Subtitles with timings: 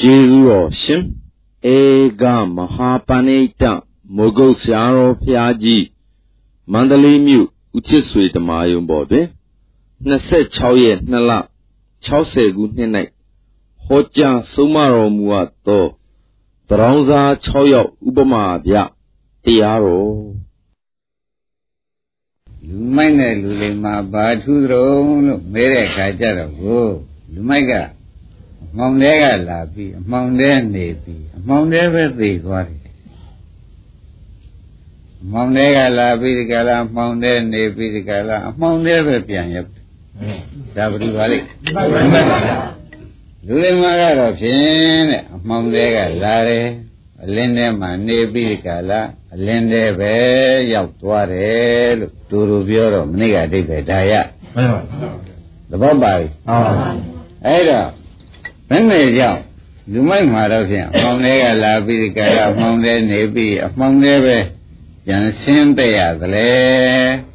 [0.00, 1.02] ကျေးဇူးတော်ရှင်
[1.76, 1.78] ဧ
[2.20, 2.24] က
[2.56, 3.62] မဟာပဏိတ
[4.16, 5.84] မိုးကုတ်ဆရာတော်ဖျားကြီး
[6.72, 7.46] မန္တလေးမြို့
[7.76, 9.26] ဦးချစ်ဆွေဓမ္မယုံပေါ်တွင်
[10.08, 11.32] 26ရက်2လ
[12.06, 12.90] 60ခုနှစ်၌
[13.84, 15.84] ဟောကြားဆုံးမတော်မူအပ်သော
[16.68, 18.76] တရောင်းစား6ယောက်ဥပမာဗျ
[19.44, 20.12] တရားတော်
[22.66, 26.84] လူမိုက်နဲ့လူလိမ္မာဘာထူးတုံးလို့မဲတဲ့ခါကြတော့ကို
[27.32, 27.99] လူမိုက်ကအ
[28.76, 32.80] မှောင်တဲကလာပြီးအမှောင်တဲနေပြီးအမှောင်တဲပဲသိသွားတယ်
[35.22, 39.70] အမှောင်တဲကလာပြီးဒီကလာအမှောင်တဲနေပြီးဒီကလာအမှောင်တဲပဲပြန်ရောက်
[40.76, 41.46] ဒါဘယ်လိုပါလိမ့်
[43.46, 46.66] လူတွေမှာကတော့ဖြင့်တဲ့အမှောင်တဲကလာတယ်
[47.24, 49.00] အလင်းထဲမှာနေပြီးဒီကလာ
[49.34, 50.14] အလင်းထဲပဲ
[50.72, 54.12] ရောက်သွားတယ်လို့တူတူပြောတော့မနေ့ကအတိတ်ပဲဒါရ
[54.54, 54.82] မှန်ပါ
[55.70, 56.88] သဘောပါပြီဟုတ်ပါ
[57.46, 57.88] အဲ့တော့
[58.70, 59.40] ဘယ်နဲ့ကြောင့်
[59.92, 64.36] လူမိုက်မှာတော့ဖြင့်အမှောင်တွေကလာပြီးကြရအမှောင်တွေနေပြီးအမှောင်တွေပဲ
[65.08, 66.48] ကြံဆင်းတဲ့ရသလဲ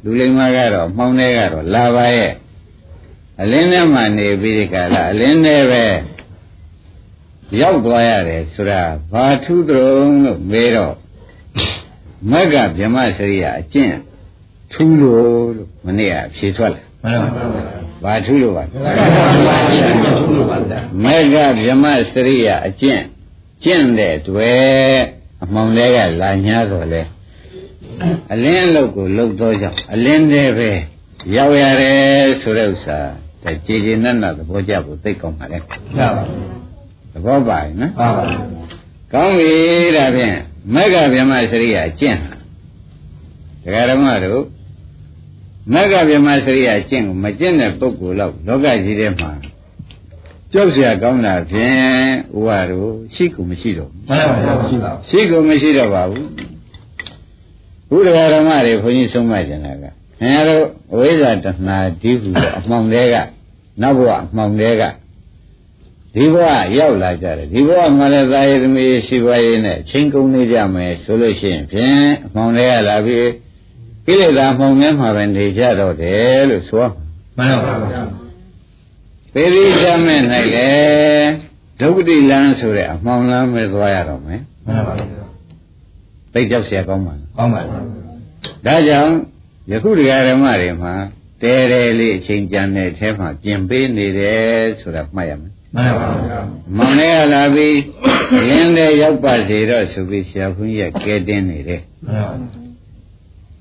[0.04, 2.32] လူလိမ္မာကတော့အမှောင်တွေကတော့လာပါရဲ့
[3.40, 5.84] အလင်းထဲမှာနေပြီးကြလာအလင်းထဲပဲ
[7.60, 10.94] ရောက်သွားရတယ်ဆိုတာဘာထူးတုံးလို့မေးတော့
[12.30, 13.96] မက်ကဗြဟ္မစရိယအကျင့်
[14.72, 18.64] ထူးလို့လို့မနေ့ကဖြေထွက်လာမှန်ပါပါ ဘာထူးလို့ပါ
[21.04, 23.02] မေဃဗြမစရိယအကျင့်
[23.64, 25.00] ကျင့်တဲ့တွေ့
[25.42, 27.02] အမှောင်တွေကလာညာတော့လေ
[28.32, 30.70] အလင်းအလုတ်ကိုလှုပ်သောကြောင့်အလင်းတွေပဲ
[31.36, 32.98] ရောက်ရတယ်ဆိုတဲ့ဥစ္စာ
[33.42, 36.30] ဒါကြည်ကြည်နက်နက်သဘောကျဖို့သိကောင်းပါလေဟုတ်ပါဘူး
[37.12, 38.44] သဘောပါရဲ့နော်ဟုတ်ပါဘူး
[39.12, 39.52] ကောင်းပြီ
[39.96, 40.36] ဒါဖြင့်
[40.74, 42.18] မေဃဗြမစရိယအကျင့်
[43.62, 44.42] ဒကာဓမ္မတို့
[45.73, 49.31] မဂ္ဂဗြဟ္မစရိယကျင့်ကိုမကျင့်တဲ့ပုဂ္ဂိုလ်တော့လောကကြီးထဲမှာ
[50.51, 51.79] ကြောက်เสียကောင်းတာဖြင့်
[52.37, 56.27] ဥပါတို့ရှိကူမရှိတော့ဘူးမှန်ပါပါရှိပါဘူးရှိကူမရှိတော့ပါဘူး
[57.89, 63.15] ဘုရားဓမ္မတွေဘုန်းကြီးဆုံးမကျင်တာကခင်ဗျားတို့အဝိဇ္ဇာတဏှာဒီဟုအမှောင်တွေက
[63.81, 64.83] နောက်ဘဝအမှောင်တွေက
[66.15, 73.27] ဒီဘဝရောက်လာကြတယ်ဒီဘဝမှာလည်းသာယသမီးရှိပါရဲ့နဲ့ချင်းကုန်နေကြမယ်ဆိုလို့ရှိရင်ဖြင့်အမှောင်တွေကလာပြီး
[74.05, 76.85] ကိလေသာမှောင်မြဲမှာပဲနေကြတော့တယ်လို့ဆို
[77.37, 78.01] မှန်ပါပါ
[79.33, 80.21] ပေရိသမဲ့၌
[80.55, 80.69] လေ
[81.79, 85.05] ဒုက္ခတိလန်းဆိုတဲ့အမှောင်လန်းပဲသွားရတော့မယ်မှန်ပါပါ
[86.33, 87.79] သိကြောက်เสียကောင်းပါလားကောင်းပါပါ
[88.65, 89.13] ဒါကြောင့်
[89.71, 90.93] ယခုတရားဓမ္မတွေမှာ
[91.41, 96.39] တဲတဲလေးအချိန်ကြံတဲ့အထဲမှာပြင်ပေးနေတယ်ဆိုတာမှတ်ရမယ်မှန်ပါပါ
[96.77, 97.79] မောင်လေးကလာပြီး
[98.47, 102.64] လင်းတဲ့ရောက်ပါစေတော့ဆိုပြီးဆရာဘုန်းကြီးကကဲတင်နေတယ်မှန်ပါပါ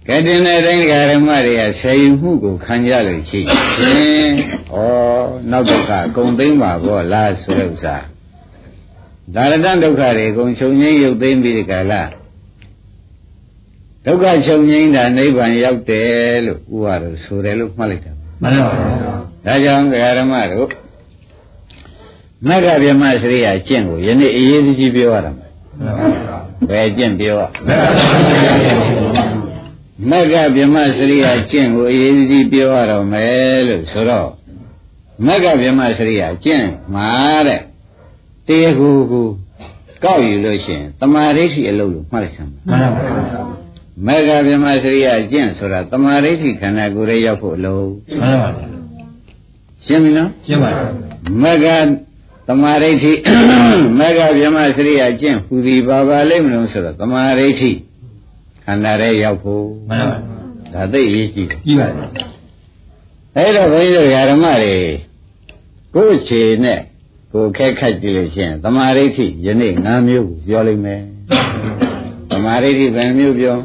[0.08, 4.32] ကဲတင်တဲ့တိုင်းဓမ္မတွေကဆယ်ယူမှုကိုခံကြလို့ရှိရင်
[4.74, 4.78] ဩ
[5.52, 7.96] နောက်ဒုက္ခကုံသိမ့်ပါဘောလားဆိုတဲ့ဥစ္စာ
[9.36, 12.02] ဒါရတဒုက္ခတွေကုံချုပ်ငိမ့်ရုပ်သိမ့်ပြီးဒီကလာ
[14.06, 18.12] ဒုက္ခချုပ်ငိမ့်တာနိဗ္ဗာန်ရောက်တယ်လို့ဥပါတော့ဆိုတယ်လို့မှတ်လိုက်တာ
[18.42, 18.70] မှန်ပါ
[19.06, 19.86] ပါဒါကြောင့်
[20.20, 20.70] ဓမ္မတို့
[22.48, 25.52] မဂ္ဂဗြဟ္မစရိယကျင့်ကိုယနေ့အရေးကြီးပြောရတာမှန်
[25.86, 26.38] ပါပါ
[26.70, 27.38] ဘယ်ကျင့်ပြော
[30.10, 34.30] မက္ကဗြဟ္မစရိယာကျင့်ကိုအရေးကြီးပြောရတော့မယ်လို့ဆိုတော့
[35.26, 37.10] မက္ကဗြဟ္မစရိယာကျင့်မှာ
[37.48, 37.62] တဲ့
[38.48, 39.28] တရားကူကို
[40.04, 43.44] ကောက်ယူလို့ရှိရင်တမာဒိဋ္ဌိအလုပ်လို့မှတ်လိုက်စမ်းပါမှန်ပါပါ
[44.08, 47.88] မက္ကဗြဟ္မစရိယာကျင့်ဆိုတာတမာဒိဋ္ဌိခန္ဓာကိုယ်ရဲ့ရောက်ဖို့အလုပ်
[48.20, 48.66] မှန်ပါပါ
[49.86, 50.84] ရှင်းပြီနော်ရှင်းပါပြီ
[51.44, 51.68] မက္က
[52.48, 53.12] တမာဒိဋ္ဌိ
[54.00, 57.72] မက္ကဗြဟ္မစရိယာကျင့်ဟူသည်ဘာပါလိမ့်မလို့ဆိုတော့တမာဒိဋ္ဌိ
[58.66, 60.18] ခန္ဓာရဲရောက်ဖို့မှန်ပါ
[60.74, 61.88] ဒါသိအရေးကြီးတယ်ကြီးပါ
[63.36, 64.76] အဲ့တော့ဘုန်းကြီးတို့ဓမ္မတွေ
[65.94, 66.80] ကိုယ်ခြေနဲ့
[67.32, 71.02] ကိုယ်ခက်ခတ်ကြည့်လို့ရှိရင်သမာဓိဋ္ဌိယနေ့၅မျိုးကိုပြောလိုက်မယ်
[72.30, 73.56] သမာဓိဋ္ဌိဘယ်မျိုးပြော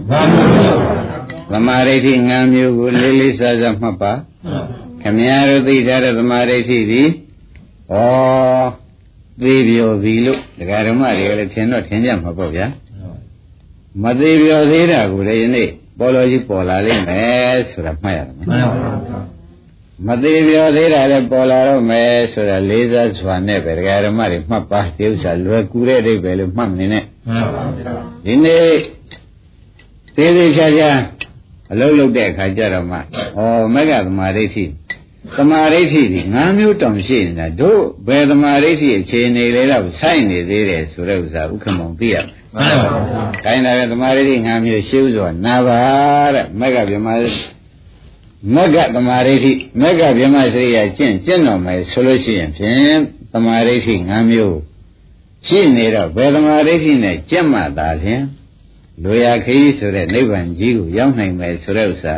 [1.52, 4.12] သမာဓိဋ္ဌိ၅မျိုးကိုလေးလေးစားစားမှတ်ပါ
[5.02, 7.02] ခမည်းတော်သိထားတဲ့သမာဓိဋ္ဌိဒီ
[7.92, 7.94] ဩ
[9.42, 12.66] သေးပြောပြီလို့ဒကာဓမ္မတွေကလည်းထင်တော့ထင်ကြမှာပေါ့ဗျာ
[14.02, 19.20] မသေးပြောသေးတာကိုလည်းယနေ့ပေါ်လို့ကြီးပေါ်လာလိမ့်မယ်ဆိုတာမှတ်ရတယ်မှန်ပါပါ
[20.06, 27.62] မသေးပြောသေးတာလည်းပေါ်လာတော့မယ်ဆိုတာလေးစားစွာနဲ့ပဲဒကာရမတွေမှတ်ပါဒီဥစ္စာလွယ်ကူတဲ့အိဗယ်လို့မှတ်နေနဲ့မှန်ပါပါ
[28.24, 28.66] ဒီနေ့
[30.16, 30.90] သေးသေးချာချာ
[31.72, 33.00] အလုံးလုံးတဲ့အခါကျတော့မှဩ
[33.74, 34.64] မက္ကသမာဓိဋ္ဌိ
[35.36, 45.80] သမာဓိဋ္ဌိဒီ၅မျိုးတောင်ရှိနေတာတို့ဘယ်သမာဓိဋ္ဌိအခြေအနေလေးတော့ဆိုင်နေသေးတယ်ဆိုတဲ့ဥစ္စာဥက္ကမောင်သိရမယ် မှန်ပါပါ။ခိုင်းတာပဲသမာဓိဋ္ဌိ၅မျိုးရှင်းဥစွာနာပါ
[46.34, 47.08] တဲ့မက္ကဗြဟ္မ
[48.54, 52.96] မက္ကသမာဓိဋ္ဌိမက္ကဗြဟ္မစရိယကျင့်ကျင့်တော်မယ်ဆိုလို့ရှိရင်ဖြင့်
[53.32, 54.58] သမာဓိဋ္ဌိ၅မျိုး
[55.46, 58.24] ရှိနေတော့ဘယ်သမာဓိရှိနဲ့ကြက်မှသာဖြင့်
[59.02, 62.16] လူရခရီးဆိုတဲ့နိဗ္ဗာန်ကြီးကိုရောက်နိုင်မယ်ဆိုတဲ့ဥစ္စာ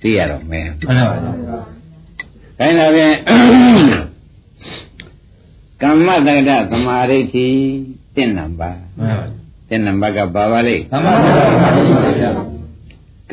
[0.00, 1.16] သိရတော့မယ်မှန်ပါပါ။
[2.58, 3.14] ဒါနဲ့ဖြင့်
[5.82, 7.46] ကမ္မတက္ကသမာဓိတိ
[8.14, 9.37] တင့်နံပါတ်မှန်ပါ
[9.68, 12.48] တင့်နံပါတ်ကပါပါလိမ့်မှန်ပါပါ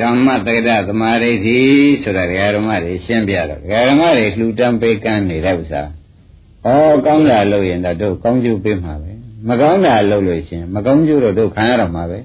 [0.00, 1.60] ကမ္မတက္ကသမာဓိတိ
[2.02, 5.82] ဆိုတာဒကာဓမ္မတွေရှင်းပြတော့ဒကာဓမ္မတွေလှူတန်းပေးကမ်းနေတဲ့ဥစ္စာ
[6.64, 6.68] ဩ
[7.06, 9.12] ကောင်းတာလို့ရင်တော့တို့ကောင်းကျိုးပေးမှာပဲ
[9.48, 12.18] မကောင်းတာလုပ်လို့ရှင်မကောင်းကျိုးတော့တို့ခံရတော့မှာပဲ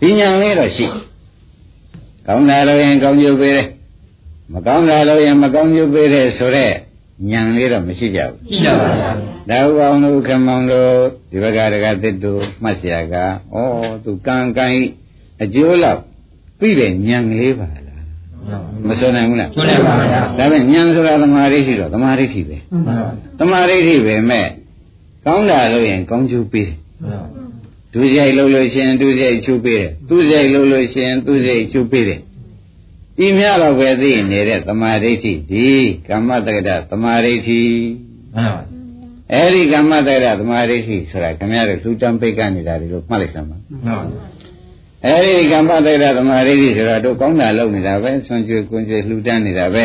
[0.00, 0.86] ဒီညာလေးတော့ရှိ
[2.26, 3.66] ကောင်းတာလို့ရင်ကောင်းကျိုးပေးတယ်
[4.52, 6.74] မကောင်းတာလို့ရင်မကောင်းကျိုးပေးတယ်ဆိုတော့
[7.29, 9.11] ညံလေးတော့မရှိကြဘူးရှိပါပါ
[9.49, 10.91] ဒါဥအောင်တို့ခမောင်တို့
[11.31, 13.25] ဒီဘက်ကတကသစ်တို့မှတ်เสียကဩ
[14.03, 14.65] သူကံကံ
[15.41, 16.01] အကျိုးလောက်
[16.59, 18.03] ပြီးတယ်ညံလေးပါလား
[18.87, 22.57] မစွနိုင်ဘူးလားစွနိုင်ပါဗျာဒါပေမဲ့ညံဆိုတာသမာဓိရှိတော့သမာဓိရှိပဲ
[23.39, 24.47] သမာဓိရှိပဲမဲ့
[25.25, 26.77] ကောင်းတာလို့ရင်ကောင်းကျိုးပေးတယ်
[27.93, 32.19] ဒုစရိုက်လုပ်လို့ရှိရင်ဒုစရိုက်ကျိုးပေးတယ်သူစရိုက်လုပ်လို့ရှိရင်သူစရိုက်ကျိုးပေးတယ်
[33.20, 35.68] ဤမြတော့ပဲသိနေတဲ့သမာဓိဋ္ဌိဒီ
[36.08, 37.62] ကမ္မတက္ကဒသမာဓိဋ္ဌိ
[38.34, 38.62] မှန်ပါ
[39.32, 43.98] အဲ့ဒီကမ္မတက္ကဒသမာဓိဋ္ဌိဆိုတာခင်ဗျားတို့လူတန်းပိတ်ကနေတာတွေလို့မှတ်လိုက်စမ်းပါမှန်ပါ
[45.04, 49.84] အဲ့ဒီကမ္မတက္ကဒသမာဓိဋ္ဌိဆိုတာတို့ကောင်းတာလုပ်နေတာပဲဆွန်ကျွေးကွန်ကျွေးလှူဒန်းနေတာပဲ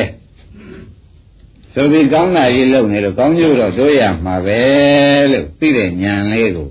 [1.74, 4.62] ဆိုပြီးကောင်းတာကြီးလုပ်နေလို့ကောင်းကျိုးတော့တို့ရမှာပဲ
[5.32, 6.70] လို့သိတဲ့ဉာဏ်လေးကို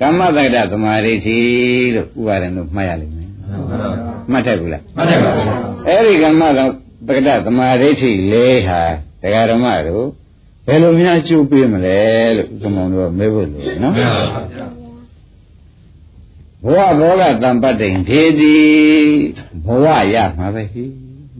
[0.00, 1.40] ကမ္မတက္ကဒသမာဓိဋ္ဌိ
[1.94, 5.53] လို့ဥပါဒံတို့မှတ်ရလိမ့်မယ်မှ တ်တယ်ဘူးလားမှတ်တယ်ပါဗျာ
[5.87, 6.59] အဲ့ဒီကမ္မက
[7.07, 8.81] ပကဒသမာဓိဋ္ဌိလေးဟာ
[9.21, 10.05] တရားဓမ္မတို့
[10.67, 11.99] ဘယ်လိုများကျိုးပေးမလဲ
[12.37, 14.65] လို့ဥက္ကမောင်တို့မေးဖို့လို့နော်မှန်ပါဗျာ
[16.63, 18.55] ဘဝဘောကတံပတ္တိန်ဒေတိ
[19.65, 20.83] ဘဝရမှာပဲဟိ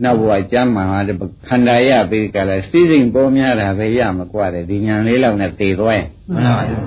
[0.04, 1.16] နောက်ဘဝကျမ်းမာတဲ့
[1.48, 6.80] ခန္ဓာရပြီးကြလားစိစိမ်ပေါ်များတာပဲရမှာกว่าတယ်ဒီညာလေးလောက်နဲ့သေသွားရင်မှန်ပါဗျာ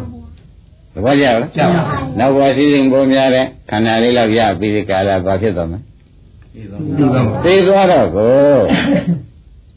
[0.94, 5.78] သဘောကျလားကျပါပါနောက်ဘဝစီစဉ်ပေါ်များတဲ့ခန္ဓာလေးလောက်ရပြီးဒီကာလဘာဖြစ်သွားမလဲ
[7.45, 8.57] သိသွားတော့ကို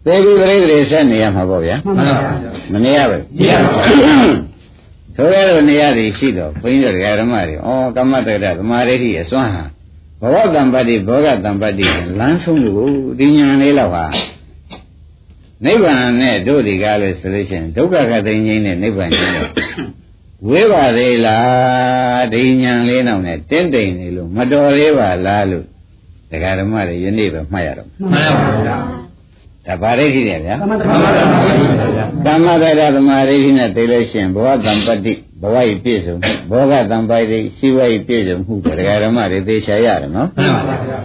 [0.05, 2.33] သိပြီးပြိတ္တိဆက်နေရမှာပေါ့ဗျာမှန်ပါပါ
[2.73, 4.39] မနေရဘူးမရပါဘူး
[5.17, 9.65] ဆိုရတော့နေရသည်ရှိတော့ဘုန်းကြီးတို့ဓမ္မတွေဩကမ္မတက္ကသမာဓိဋ္ဌိအစွမ်းဟာ
[10.21, 11.87] ဘဝတံပတ္တိဘောဂတံပတ္တိ
[12.19, 14.05] လမ်းဆုံးလို့ဒီညာလေးလောက်ဟာ
[15.65, 19.33] နိဗ္ဗာန်နဲ့တို့ဒီကားလို့ဆိုလို့ရှိရင်ဒုက္ခခသိငြိမ်းတဲ့နိဗ္ဗာန်ကြီး
[20.49, 25.67] ဝေးပါသေးလားဒီညာလေးနောက်နဲ့တင်းတိမ်နေလို့မတော်သေးပါလားလို့
[26.31, 28.77] ဒကာဓမ္မတွေယနေ့ပဲမှတ်ရတော့မှန်ပါဗျာ
[29.67, 31.55] ဒါဗာရိရှိတယ်ဗျာကမ္မတက္ကသမာဓိ
[31.97, 35.13] ဗျာကမ္မတက္ကသမာဓိနဲ့သိလို့ရှိရင်ဘဝတံပတ္တိ
[35.43, 41.01] ဘဝဤပြည့်စုံမှုဘောဂတံပိုက်တိရှိဝဤပြည့်စုံမှုဒကာဓမ္မတွေသိချာရတယ်နော်မှန်ပါဗျာ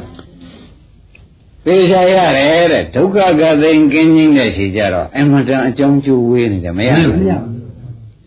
[1.65, 7.19] သိချာရတယ်တဲ့ဒုက္ခကသိင်ကင်းခြင်းနဲ့ရှိကြတော့အမှန်တန်အကြောင်းကျိုးဝေးနေတယ်မရဘူး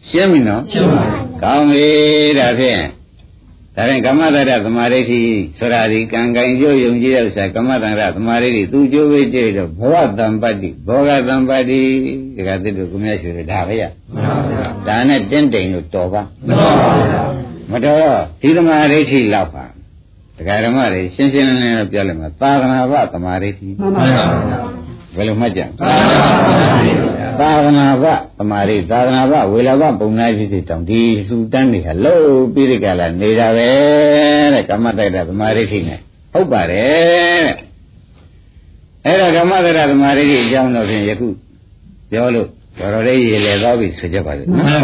[0.08, 1.86] ရှင်းပြီနော်ရှင်းပါပြီကောင်းပြီ
[2.38, 2.80] ဒါဖြင့်
[3.78, 5.20] ဒါဖြင့်ကမ္မတရသမာဓိရှိ
[5.58, 11.80] ဆိုတာဒီကံကံကြိုးယုံကြည်တဲ့ဥစ္စာကမ္မတရသမာဓိသူကြိုးဝေးကြည့်တော့ဘဝတံပတ္တိဘောဂတံပတ္တိ
[12.36, 13.82] ဒီကသစ်တို့ကုမြတ်ရှိတယ်ဒါပဲရ
[14.14, 17.22] မှန်ပါဗျာဒါနဲ့တင်းတိမ်လို့တော်ပါမတော်ပါဗျာ
[17.72, 19.64] မတော်ဒီသမာဓိရှိလောက်ပါ
[20.36, 24.24] ဒကာဓမ္မတွေရှင်းရှင်းလင်းလင်းပြောလိုက်မှာသာသနာ့ဘသမာဓိရှိမှန်ပါဗျာ
[25.16, 25.60] ဘယ်လိုမှတ်ကြ
[27.40, 28.04] သာသနာ့ဘ
[28.38, 33.70] သမာဓိသာသနာ့ဘဝေလာဘပုံနာရှိတဲ့တောင်ဒီလူတန်းတွေဟာလို့ပြီးဒီကလာနေတာပဲ
[34.54, 35.96] တဲ့ကမ္မတိုက်တာသမာဓိရှိနေ
[36.32, 37.56] ဟုတ်ပါတယ်တဲ့
[39.04, 41.28] အဲ့ဒါကမ္မတိုက်တာသမာဓိရှိအကြောင်းတော့ဖြင့်ယခု
[42.10, 42.48] ပြောလို့
[42.78, 44.80] တော်တော်လေးရေလေသွားပြီဆိုကြပါလိမ့်မယ်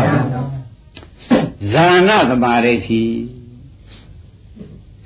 [1.72, 3.02] ဇာနာသမာဓိရှိ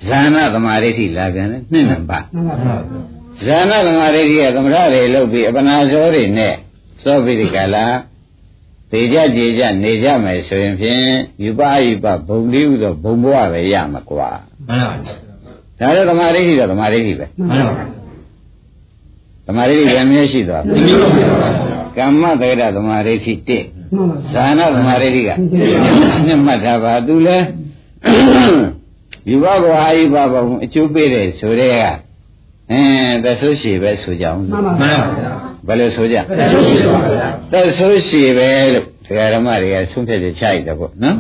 [0.09, 2.27] ဇာနာသမာဓိရှိလာပြန်တယ်နှစ်နံပါတ်
[3.47, 6.55] ဇာနာသမာဓိရှိကသမထတွေလုပ်ပြီးအပနာဇောတွေနဲ့
[7.05, 7.87] သောပိရိကလာ
[8.91, 11.03] သေကြကြေကြနေကြမယ်ဆိုရင်ဖြင့်
[11.43, 14.31] ယူပယူပဘုံလေးဥသောဘုံဘဝပဲရမှာကွာ
[14.69, 14.83] မှန်
[15.79, 17.75] ပါဒါတော့သမာဓိရှိတော့သမာဓိရှိပဲမှန်ပါ
[19.47, 20.81] သမာဓိရှိရမျက်ရှိသွားပြီ
[21.97, 23.65] ကမ္မသေရသမာဓိရှိတစ်
[24.33, 25.31] ဇာနာသမာဓိက
[26.27, 27.39] နှစ်မှတ်တာပါသူလဲ
[29.29, 32.08] ယူပဘဝအာယုပဘုံအကျိုးပေးတယ်ဆိုတဲ့က
[32.73, 32.83] အဲ
[33.25, 35.33] သဆိုးရှိပဲဆိုကြအောင်မှန်ပါဗျာ
[35.67, 36.21] ဘယ်လိုဆိုကြသ
[36.53, 41.17] ဆိုးရှိပါဗျာသဆိုးရှိပဲလို့ဒကာဓမ္မတွေကဆုံးဖြတ်ချက်ချလိုက်တယ်ပေါ့နော်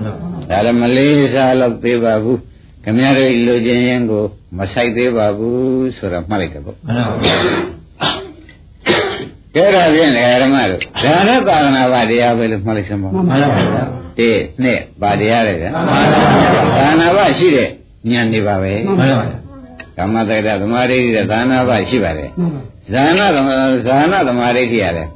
[0.50, 2.38] ဒါလည်းမလေးစားတော့သေးပါဘူး
[2.84, 4.24] ခမရတို့လူချင်းရင်ကို
[4.58, 7.36] မဆိုင်သေးပါဘူးဆိုတော့မှတ်လိုက်တယ်ပေါ့မှန်ပါဗျာ
[9.54, 13.48] ကဲဒါဖြင့်ဒကာဓမ္မတို့ဒါနဲ့သာသနာ့ဘာတရားပဲလို့မှတ်လိုက်စမ်းပါမှန်ပါဗျာ
[14.18, 14.30] တိ
[14.62, 16.20] နှစ်ဘာတရားလဲဗျာမှန်ပါဗျာ
[16.78, 17.68] သာသနာ့ဘာရှိတဲ့
[18.10, 19.37] ဉာဏ်နေပါပဲမှန်ပါဗျာ
[19.98, 22.30] ကမ္မတက္ကသမာဓိတဲ့သာနာဘရှိပါတယ်
[22.90, 23.50] ဇဇာနာသမ
[23.86, 25.08] ဇာနာသမာဓိဋ္ဌိရတယ်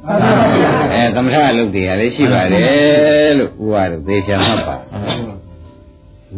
[0.93, 4.75] အဲသမထအလုပ်တွေရတယ်ရှိပါတယ်လို့ဥပါတို့သေချာမှတ်ပါ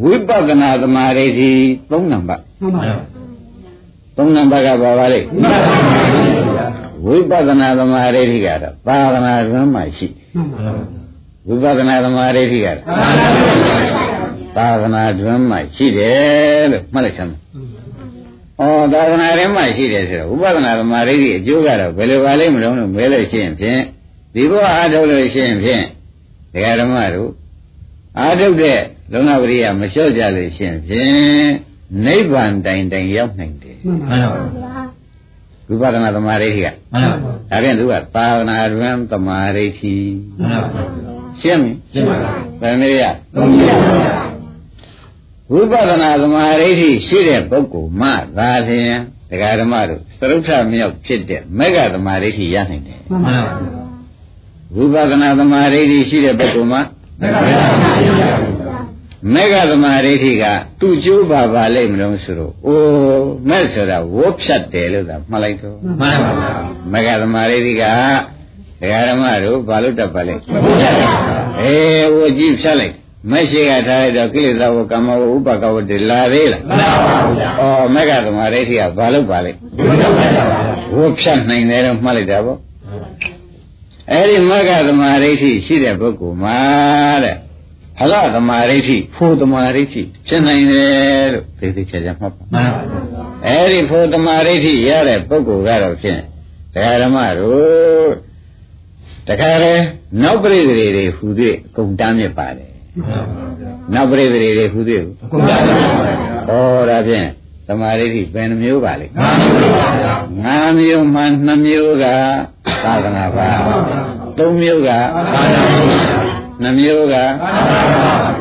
[0.01, 1.51] ဝိပဿနာသမာဓိဋ္ဌိ
[1.91, 2.97] ၃နံပါတ်မှန်ပါဗျာ
[4.17, 5.19] ၃နံပါတ်ကဘာပါလဲ
[7.05, 10.73] ဝိပဿနာသမာဓိဋ္ဌိကတော့သာသနာ့ရမ်းမှရှိတယ်မှန်ပါဗျာ
[11.47, 12.79] ဝိပဿနာသမာဓိဋ္ဌိကတော့
[14.57, 17.39] သာသနာ့ရမ်းမှရှိတယ်လို့မှတ်လိုက်ချင်တယ်
[18.59, 23.81] ဩသာသနာ့ရမ်းမှရှိတယ်ဆိုတော့ဝိပဿနာသမာဓိဋ္ဌိအကျိုးကတော့ဘယ်လိုပါလိမ့်မလို့လို့မဲလို့ရှိရင်ဖြင့်
[24.33, 25.83] ဒီဘဝအားထုတ်လို့ရှိရင်ဖြင့်
[26.53, 27.31] ဒကာဓမ္မတို့
[28.19, 28.79] အားထုတ်တဲ့
[29.11, 31.49] လုံလပရိယမလျှော့ကြလို့ရှိရင်ဖြင့်
[32.05, 34.73] နိဗ္ဗာန်တိုင်တိုင်ရောက်နိုင်တယ်မှန်ပါဗျာ
[35.67, 37.13] ဝိပဿနာသမာဓိဋ္ဌိကမှန်ပါ
[37.51, 39.95] ဗျာဒါဖြင့်သူကသာသနာ့ရမ်းသမာဓိဋ္ဌိ
[40.39, 40.83] မှန်ပါဗျာ
[41.41, 42.31] ရှင်းပြီရှင်းပါဗျာ
[42.61, 44.34] ဗယ်မေရသုံးပါဗျာ
[45.51, 48.99] ဝိပဿနာသမာဓိဋ္ဌိရှိတဲ့ပုဂ္ဂိုလ်မှသာလျှင်
[49.29, 53.41] ဒကာဓမ္မတို့သရုပ်ထမြောက်ဖြစ်တဲ့မေဃသမာဓိဋ္ဌိရနိုင်တယ်မှန်ပါဗျာ
[54.75, 57.59] ဝိပဿနာသမာဓိဋ္ဌိရှိတဲ့ပုဂ္ဂိုလ်မှမှန်ပါဗျာ
[59.33, 60.43] မေဃသမာဓိဋ္ဌိက
[60.79, 66.51] သူ့ကျိုးပါပါလိမ့်မလို့ဆိုတော့အိုးမဲ့ဆိုတာဝတ်ဖြတ်တယ်လို့သာမှတ်လိုက်တော့မှန်ပါဗျာ
[66.91, 67.83] မေဃသမာဓိဋ္ဌိက
[68.81, 70.35] ဒကာဓမ္မတို့ဘာလို့တတ်ပါလဲ
[71.61, 72.95] အေးဝကြည့်ဖြတ်လိုက်
[73.31, 80.43] မရှိကထားလိုက်တော့ကိလေသာဝကမ္မဝဥပကဝတ္တလာသေးလားမှန်ပါဗျာဩမေဃသမာဓိဋ္ဌိကဘာလို့ပါလဲမှန်ပါဗျာ
[80.95, 82.59] ဝတ်ဖြတ်နိုင်တယ်တော့မှတ်လိုက်တာပေါ့
[84.11, 86.59] အဲ့ဒီမေဃသမာဓိဋ္ဌိရှိတဲ့ပုဂ္ဂိုလ်မှာ
[87.23, 87.35] တဲ့
[87.99, 96.19] ဟလသမာဓိဋ္ဌိဖို့သမာဓိဋ္ဌိဖြစ်နိုင်တယ်လို့သိသိချာချာမှတ်ပါမှန်ပါဗျာအဲ့ဒီဖို့သမာဓိဋ္ဌိရတဲ့ပုဂ္ဂိုလ်ကတော့ဖြင့်
[96.73, 98.11] ဒကာဓမ္မတို့
[99.27, 99.73] တခါလေ
[100.23, 101.25] နောက်ပရိသေတွေဟူ၍
[101.67, 104.79] အကုန်တမ်းမြစ်ပါတယ်မှ န်ပါဗျာနောက်ပရိသေတွေဟူ၍
[105.23, 105.75] အကုန်ပါဗျာ
[106.49, 107.27] ဩဒါဖြင့်
[107.67, 109.37] သမာဓိဋ္ဌိဘယ်နှမျိုးပါလဲမှန်
[109.77, 112.05] ပါဗျာငါးမျိုးမှနှစ်မျိုးက
[112.83, 113.49] သာသနာပါ
[114.37, 114.89] သုံးမျိုးက
[116.61, 117.15] နှစ်မျိုးက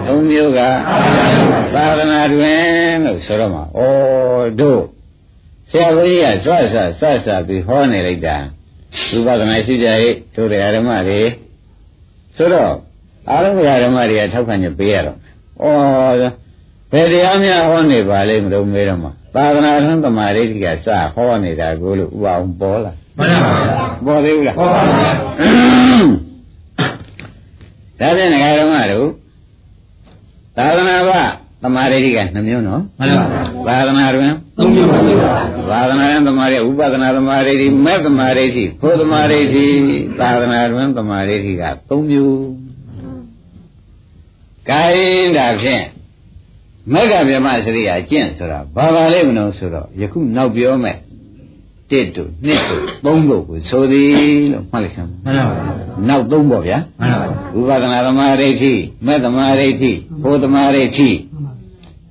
[0.06, 0.60] သုံးမျိုးက
[1.74, 2.64] သာသနာတွင်
[3.04, 3.80] လို့ဆိုတော့မှာဩ
[4.60, 4.82] တို့
[5.70, 8.36] ဆရာဘုရားကဆွဆွဆွဆွပြီးဟောနေလိုက်တာ
[9.16, 11.22] ဥပဒနာရှိကြရဲ့တို့တရားဓမ္မတွေ
[12.36, 12.74] ဆိုတော့
[13.30, 16.26] အာရုံတရားဓမ္မတွေကထောက်ခံချက်ပေးရတော့ဩ
[16.92, 25.10] ဘယ်တရားများဟောနေပါလိမ့်မလို့မေးတော့မှာသာသနာ့သမာဓိဋ္ဌိကစဟောနေတာကိုလို့ဥပအောင်ပေါ်လာမှန်ပါဗျာပေါ်သေးဘူးလားဟုတ်ပါဗျာ
[28.00, 29.08] ဒါဖြင့်ငဃာဓမ္မတို့
[30.56, 31.10] သာသနာ့ဘ
[31.62, 35.32] သမာဓိဋ္ဌိက2မျိုးနော်မှန်ပါဗျာသာသနာတွင်သုံးမျိုးပါဗျာ
[35.70, 39.66] သာသနာ့သမာဓိဥပဒနာသမာဓိဋ္ဌိမဲ့သမာဓိဋ္ဌိဖို့သမာဓိဋ္ဌိ
[40.20, 42.63] သာသနာတွင်သမာဓိဋ္ဌိက3မျိုး
[44.70, 45.84] ကိုင်းဒါဖြင့်
[46.92, 50.96] မက္ကဗျမစရိယာကျင့်ဆိုတာဘာပါလိမ့်မလို့ဆိုတော့ယခုနောက်ပြောမဲ့
[51.90, 55.74] တစ်တို့နှစ်တို့သုံးတို့ကိုဆိုသည်လို့မှတ်လိုက်စမ်းမှန်ပါဗျာ
[56.08, 58.74] နောက်သုံးပေါ့ဗျာမှန်ပါဗျာဥပဒနာသမာဓိဋ္ဌိ
[59.06, 59.92] မဲ့သမာဓိဋ္ဌိ
[60.22, 61.10] ဘုသမာဓိဋ္ဌိ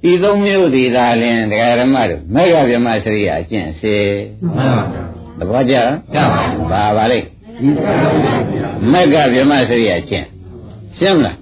[0.10, 3.96] ဤသုံးမျိုးသည်သာလျှင်တရားဓမ္မတို့မေဃဗျမစရိယာအကျင့်စေ
[4.56, 5.04] မှန်ပါဗျာ
[5.40, 7.28] သဘောကျလားရပါဘူးဘာပါလိမ့်
[8.92, 10.26] မေဃဗျမစရိယာအကျင့်
[10.98, 11.38] ရှင်းမလား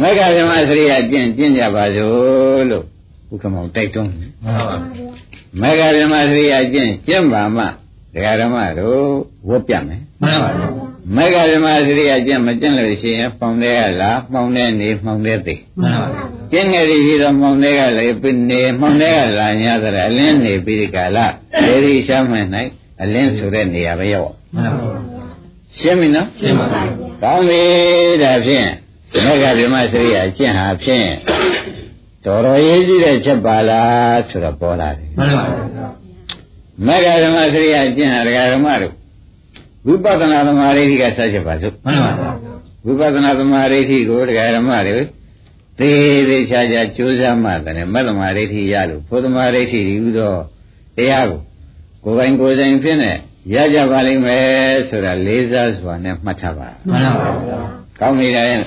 [0.00, 2.84] မေဃဗျမစရိယာအကျင့်ကျင့်ကြပါစို့လို့
[3.32, 4.78] ဥက္ကမောင်တိုက်တွန်းတယ်မှန်ပါဗျာ
[5.60, 7.64] မေဃဗျမစရိယာအကျင့်ကျင့်ပါမှ
[8.14, 9.02] တရားဓမ္မတို့
[9.48, 10.68] ဝတ်ပြမယ်မှန်ပါဗျာ
[11.16, 16.22] မေဃဓမ္မစရိယကျင့်မကျင့်လို့ရှိရင်ပေါင်တဲ့ကလာပေါင်တဲ့နေပေါင်တဲ့သိမှန်ပါဗျာ
[16.52, 21.26] ကျင့်ငယ်ပြီးတော့ပေါင်တဲ့ကလည်းပြနေပေါင်တဲ့ကလာညာသရအလင်းနေပြီးဒီကလာ
[21.66, 22.46] ဒေဒီရှားမှန်၌
[23.02, 24.96] အလင်းဆိုတဲ့နေရာပဲရောက်မှန်ပါဗျာ
[25.80, 26.82] ရှင်းပြီနော်ရှင်းပါဗျာ
[27.22, 27.62] ကောင်းပြီ
[28.22, 28.68] ဒါဖြင့်
[29.24, 31.08] မေဃဓမ္မစရိယကျင့်ဟာဖြင့်
[32.24, 35.86] တော်တော်ရေးကြည့်တဲ့ချက်ပါလားဆိုတော့ပေါ်လာတယ်မှန်ပါဗျာ
[36.86, 38.94] မေဃဓမ္မစရိယကျင့်ဟာဒကာဓမ္မတို့
[39.86, 42.32] ဝိပဿနာသမာဓိကဆက်ချက်ပါစို့မှန်ပါဗျာ
[42.86, 45.02] ဝိပဿနာသမာဓိဋ္ဌိကိုတရားဓမ္မတွေ
[45.78, 50.34] သေးသေးချာချာကြိုးစားမှတယ်မသမာဓိဋ္ဌိရလို့ဘုသမာဓိဋ္ဌိဒီဥသော
[50.96, 51.40] တရားကို
[52.04, 53.12] ကိုယ်ပိုင်ကိုယ်ဆိုင်ဖြစ်နေ
[53.54, 57.58] ရကြပါလိမ့်မယ်ဆိုတာလေးစားစွာနဲ့မှတ်ထားပါမှန်ပါဗျာ
[58.00, 58.60] ကောင်းနေတာရဲ့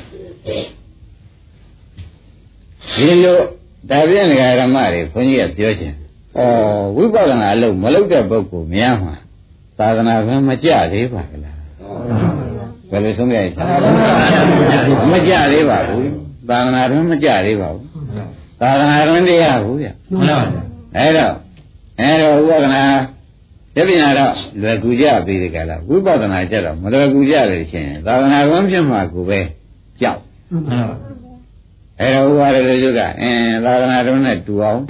[2.96, 3.38] ဒီလို
[3.90, 5.96] ဒါဖြင့်တရားဓမ္မတွေခွန်ကြီးကပြောခြင်း
[6.38, 6.40] ဩ
[6.96, 9.16] ဝိပဿနာအလုပ်မလုပ်တဲ့ပုဂ္ဂိုလ်များမှာ
[9.78, 11.58] သာသနာ့ဘယ်မကြသေးပါကလား
[12.90, 13.50] ဘယ်လိုဆုံးဖြတ်ရလဲ
[15.12, 16.10] မကြသေးပါဘူး
[16.50, 17.88] သာသနာ့တွင်မကြသေးပါဘူး
[18.62, 20.64] သာသနာ့တွင်တရားဘူးဗျမှန်ပါဗျာ
[20.98, 21.34] အဲ့တော့
[22.00, 22.84] အဲ့တော့ဥပဒနာ
[23.75, 29.40] တပညာတော့လွယ်ကူကြပြီဒီကလာဝိပဿနာကြတော့မလွယ်ကူကြလို့ချင်းသာသနာ့တွင်ဖြစ်မှာကိုပဲ
[30.02, 30.25] ကြောက်မှန်ပါဗျာ
[32.00, 34.82] အဲ့တော့ဥပါဒလေစုကအင်းသာသနာ့တွင်နဲ့တူအောင်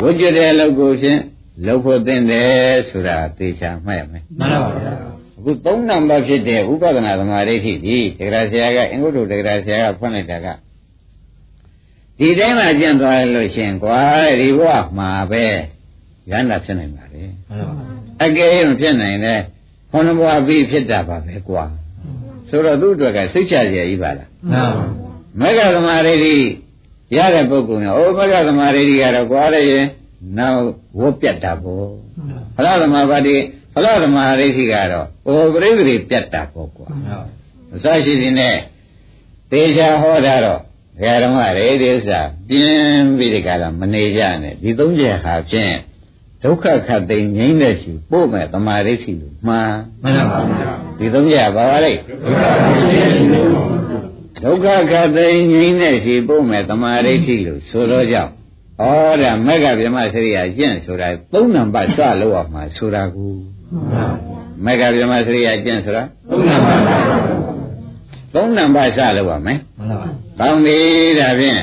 [0.00, 1.20] ဝိကြတဲ့အလုပ်ကိုဖြင့်
[1.66, 4.92] လောက်ဖို့သင့်တယ်ဆိုတာသေချာမှတ်ရမယ်မှန်ပါဗျာ
[5.38, 10.46] အခုသုံးနံပါတ်ဖြစ်တဲ့ဥပဒနာသမာဓိဋ္ဌိဒီတရားဆရာကအင်္ဂုတ္တတရားဆရာကဖွင့်လိုက်တာက
[12.18, 14.00] ဒီတိုင်းမှကျင့်သွားလို့ရှိရင်ကွာ
[14.40, 15.44] ဒီဘဝမှာပဲ
[16.30, 19.34] ရဟန္တာဖြစ်နိုင်ပါလေမှန်ပါဗျာအကယ်၍မဖြစ်နိုင်လဲ
[19.90, 21.64] ခုနဘဝပြီးဖြစ်တာပါပဲကွာ
[22.54, 24.86] ဆိုတော့သူ့အတွက်ကစိတ်ချစရာကြီးပါလားမှန်ပါ
[25.40, 26.36] မေဃသမာဓိဋ္ဌိ
[27.16, 29.84] ရတဲ့ပုဂ္ဂိုလ်ကအိုမေဃသမာဓိဋ္ဌိကတော့ကွာရရင်
[30.38, 30.62] နောက်
[31.00, 31.88] ဝတ်ပြတ်တာပေါ့
[32.56, 33.36] ဖလားသမာပါတိ
[33.74, 36.86] ဖလားသမာဓိဋ္ဌိကတော့ဟိုပရိသေတွေပြတ်တာပေါ့ကွာ
[37.74, 38.56] အစရှိစီနဲ့
[39.50, 40.60] သေချာဟောတာတော့
[41.00, 45.74] ဘုရားဓမ္မရေဒီဥစ္စာပြင်းပြီးဒီကလာမနေကြနဲ့ဒီသုံးချက်ဟာဖြင့်
[46.44, 51.92] ဒုက္ခခတ်သိမ်းငြိမ့်တဲ့ရှိပို့မဲ့သမာဓိဋ္ဌိလို့မှားမှန်ပါဗျာဒီသုံးချက်ဘာပါလဲ
[54.42, 58.32] ဒုက္ခခတ်သိမ်းငြိမ့်တဲ့ရှိပို့မဲ့သမာဓိဋ္ဌိလို့ဆိုတော့ကြောင့်
[58.80, 58.84] ဩ
[59.22, 63.26] ဒါမက္ကဗြဟ္မစရိယာကျင့်ဆိုတာသုံးနံပါတ်စလို့အောင်မှာဆိုတာကူ
[64.64, 66.98] မက္ကဗြဟ္မစရိယာကျင့်ဆိုတာသုံးနံပါတ်ဗျာ
[68.34, 70.08] သုံးနံပါတ်စလို့ရမယ်မှန်ပါဗျာ။
[70.38, 70.78] ကောင်းပြီ
[71.20, 71.60] ဒါဖြင့်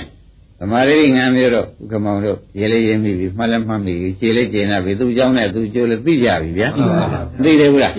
[0.61, 7.93] သမာဓိငန်းမျိုးတော့ဥက္ကမောင်တို့ရေးလေးရေးမိပြီမှတ်လည်းမှတ်မိပြီခြေလေးကျင်လာပြီသူ့เจ้าနဲ့သူ့ကျိုးလည်းသိကြပြီဗျာ မှန်ပါဗျာ သိတယ်ဘူးလား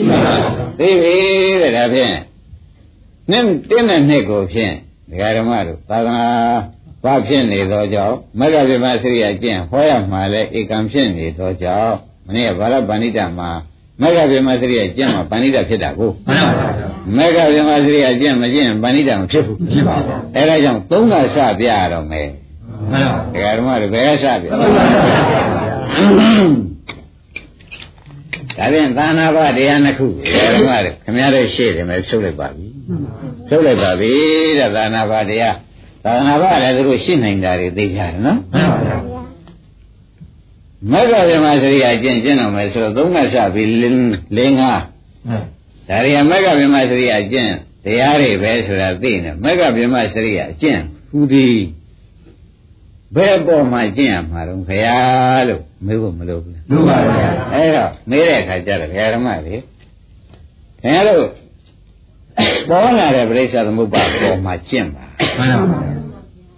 [0.79, 1.15] သိပြီ
[1.61, 2.13] တဲ့ဒါဖြင့်
[3.31, 4.73] နှစ်တင်းတဲ့နှစ်ကိုဖြင့်
[5.09, 6.27] ဒကာဓမ္မတို့သာသနာ
[7.03, 11.93] ဘာဖြစ်နေသောကြောင့်မဂ္ဂဗေမစရိယကျင့်ဟောရမှာလဲဧကံဖြစ်နေသောကြောင့်
[12.25, 13.49] မနေ့ကဘာလပဏိတမှာ
[14.01, 22.29] မဂ္ဂဗေမစရိယကျင့်မှာပဏိတဖြစ်တာကို မှန်ပါဗျာ မေဃဗြဟ္မစရိယကျင့်မကျင့်ပဏိတံမဖြစ်ဘူး ဖြစ်ပါဗျာ အဲဒါကြောင့်သုံးခါစပြရတော့မယ်
[22.90, 24.56] မှန်ပါဒကာဓမ္မတွေဘယ်ကစပြဒါ
[28.72, 32.66] ဖြင့်သာနာပတရားနှစ်ခုဒကာဓမ္မတွေခင်ဗျားတို့ရှေ့တယ်မယ်ဖြုတ်လိုက်ပါပြီ
[33.48, 34.12] ဖြုတ်လိုက်ပါပြီ
[34.58, 35.56] တဲ့သာနာပတရား
[36.04, 38.96] သာနာပလည်းသူတို့ရှင်းနိုင်တာတွေသိကြတယ်နော်မှန်ပါဗျာ
[40.90, 43.62] မေဃဗြဟ္မစရိယကျင့်ကျင့်တော့မယ်ဆိုတော့သုံးခါစပြီ
[44.36, 44.82] လေးငါး
[45.28, 45.42] မှန်
[45.88, 47.50] ဒါရီမက္ကဗြဟ္မစရိယအကျင့်
[47.84, 51.56] တရားတွေပဲဆိုတာသိနေမက္ကဗြဟ္မစရိယအကျင့်ဟူသည်
[53.16, 59.56] ဘယ်ပေါ်မှာကျင့်ရမှာတော့ခရားလို့မေးဖို့မလိုဘူးလားလို့ပါဗျာအဲ့တော့မေးတဲ့အခါကျတော့ခရားဓမ္မတွေ
[60.82, 61.26] ခင်ဗျားတို့
[62.68, 65.04] ပေါ်လာတဲ့ပြိဿသမုပ္ပါပေါ်မှာကျင့်ပါ
[65.38, 65.92] မှန်ပါဗျာ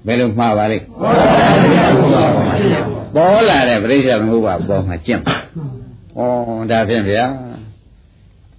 [0.07, 2.27] ဘယ်လိုမှားပါလိမ့်ဟုတ်ပါဗျာဟုတ်ပါ
[2.63, 2.81] ဗျာ
[3.17, 6.21] ပေါ်လာတဲ့ပြိဿသမုပ္ပါပေါ်မှာကျင့်ပါဩ
[6.71, 7.25] ဒါဖြင့်ဗျာ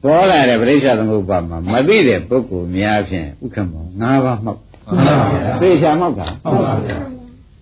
[0.04, 6.98] ပေါ်လာတဲ့ပြိဿသမုပ္ပါမှာမသိတဲ့ပုဂ္ဂိုလ်များဖြင့်ဥက္ကမော၅ပါးမှောက်မှန်ပါဗျာသိချာမှောက်တာဟုတ်ပါဗျာ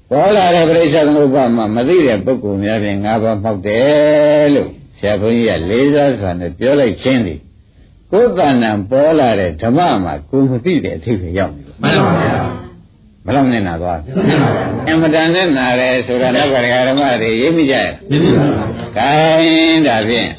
[0.09, 7.39] ပေါ်လာတဲ့ပြိဿသမုပ္ပါမှာမသိတဲ့ပုဂ္ဂိုလ်များဖြင့်၅ပါးမှောက်တယ်လို့ဆရာဘုန်းကြီးကလေးစားစွာနဲ့ပြောလိုက်ခြင်းသည်
[8.11, 12.35] ကိုယ်တဏ္ဍာပေါ်လာတဲ့ဓမ္မမှာကိုယ်မသိတဲ့အထိပ္ပယ်ရောက်နေတယ်မှန်ပါဗျာ
[13.25, 18.65] ဘယ်လောက်နဲ့နာသွားလဲမှန်ပါဗျာအင်မတန်နဲ့နာတယ်ဆိုတာတော့ဗရဓမ္မတွေရိပ်မိကြရဲ့ပြည့်ပါဗျာ။
[18.97, 20.29] ခိုင်းဒါဖြင့်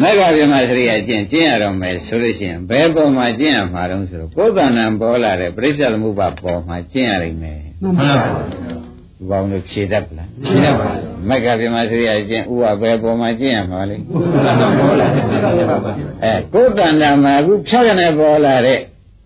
[0.00, 8.24] မဂ္ဂဗြဟ္မစရိယကျင့်ကျင့်ရတော့မယ်ဆိုလို့ရှိရင်ဘယ်ပုံမှာကျင့်ရမှာတုံးဆိုတော့ကိုယ်တဏ္ဍာပေါ်လာတဲ့ပြိဿသမုပ္ပါပေါ်မှာကျင့်ရနိုင်မယ် မှန်ပါဗျာ။
[9.18, 18.78] ဒီပေါင်းလို့ဖြေတတ်ပလားပြည့်ပါဗျာ။မဂ္ဂဗြဟ္မစရိယကျင့်ဥပဘယ်ပုံမှာကျင့်ရမှာလဲဟုတ်ပါဗျာဟုတ်ပါဗျာ။အဲကိုယ်တဏ္ဍာမှာအခုဖြတ်ရနေပေါ်လာတဲ့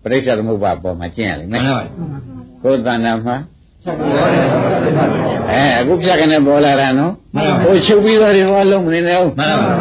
[0.03, 1.91] ပြိဿသမုပ္ပါပေါ်မှာကျင့်ရလိမ့်မှမယ်န်ပါဗျာ။
[2.63, 3.35] ကိုယ်တဏ္ဍာမှာ
[3.83, 9.71] ချက်ပေါ်တယ်မှန်ပါဗျာအဲအခုဖြတ်ကနေပေါ်လာတာနော်မှန်ပါဟိုချုပ်ပြီးတော့ဒီဟောလုံးမနေနဲ့ဟုတ်မှန်ပါ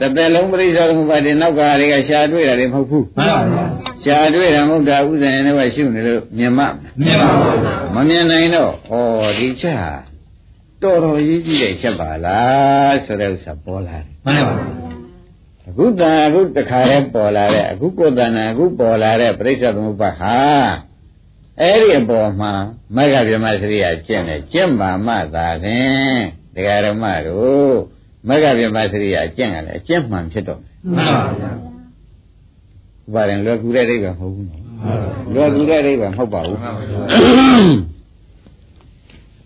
[0.00, 6.60] ျာတသက်လုံးပြိဿသမုပ္ပါဒ်နောက်ကတွေကရှားတွေ့တာတွေမဟုတ်ဘူးမှန်ပါဗျာ ရှားတွေ့တာမဟုတ်တာဥစ္စာနဲ့ပဲရှုနေလို့မြင်မ
[7.00, 8.92] မြင်ပါဗျာမမြင်နိုင်တော့ဩ
[9.38, 9.92] ဒီချက်ဟာ
[10.82, 14.92] တော်တော်ရေးကြည့်တဲ့ချက်ပါလားဆိုတဲ့ဥစ္စာပေါ်လာတယ်မှန်ပါဗျာ
[15.68, 20.36] အခုတန်အခုတခါလဲပေါ်လာတဲ့အခုကိုယ်တဏ္ဍာအခုပေါ်လာတဲ့ပြိဿသမုပ္ပါဒ်ဟာ
[21.60, 22.52] အဲ့ဒီအပေါ်မှာ
[22.96, 26.20] မဂ္ဂဗြဟ္မစရိယကျင့်တယ်ကျင့်ပါမှသာဖြင့်
[26.54, 27.74] တရားဓမ္မတို့
[28.28, 31.71] မဂ္ဂဗြဟ္မစရိယကျင့်ရလဲအကျင့်မှန်ဖြစ်တော့မယ်မှန်ပါဗျာဥ
[33.14, 34.62] ပါရင်လွယ်ကူတဲ့အိဗယ်မဟုတ်ဘူးနော်
[35.34, 36.58] လွယ်ကူတဲ့အိဗယ်မဟုတ်ပါဘူး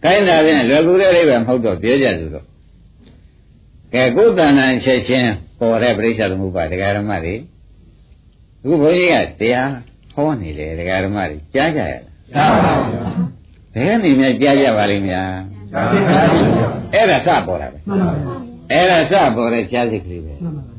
[0.05, 2.47] ကိုင်းတာဖြင့်လွယ်ကူတဲ့အိဗယ်မဟုတ်တော့ပြောကြသူတော့
[3.95, 7.35] ကဲကိုယ်တဏ္ဍာချက်ချင်းပေါ်တဲ့ပြိဿသမုပ္ပါဒကာဓမ္မတွေ
[8.63, 9.71] အခုဘုန်းကြီးကတရား
[10.15, 11.95] ဟောနေတယ်ဒကာဓမ္မတွေကြားကြရ
[12.37, 13.05] လားရပါဗျာ
[13.75, 15.31] ဘယ်ကနေများကြားကြပါလိမ့်များ
[15.73, 16.63] ဒါပြည့်ပါဗျာ
[16.95, 18.35] အဲ့ဒါစပေါ်တာပဲမှန်ပါဗျာ
[18.73, 20.76] အဲ့ဒါစပေါ်တဲ့ကြားစိတ်ကလေးပဲမှန်ပါဗျာ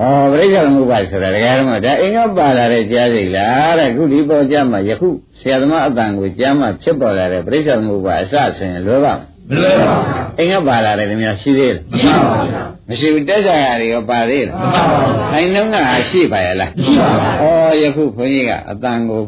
[0.00, 5.08] ဩပရိစ္ဆေသမုပ္ပါဒ်ဆိုတာတရားဓမ္မဒါအင်္ဂပါလာတဲ့ကြားစိတ်လားတဲ့ခုဒီပေါ်ကြမှာယခု
[5.40, 14.98] ဆရာသမားအတန်ကိုကြားမှာဖြစ်ပေါ်လာတဲ့ပရိစ္ဆေသမုပ္ပါဒ်အစဆိုရင်လွယ်ပါ့မမလွယ်ပါဘူးအင်္ဂပါလာတဲ့တမျိုးရှိသေးလားမရှိပါဘူးဗျာမရှိဘူးတက်ကြရတွေရောပါသေးလားမှန်ပါပါ
[15.30, 15.76] ခိုင်နှုံးက
[16.10, 19.22] ရှိပါရဲ့လားရှိပါပါဩယခုခွန်ကြီးကအတန်ကို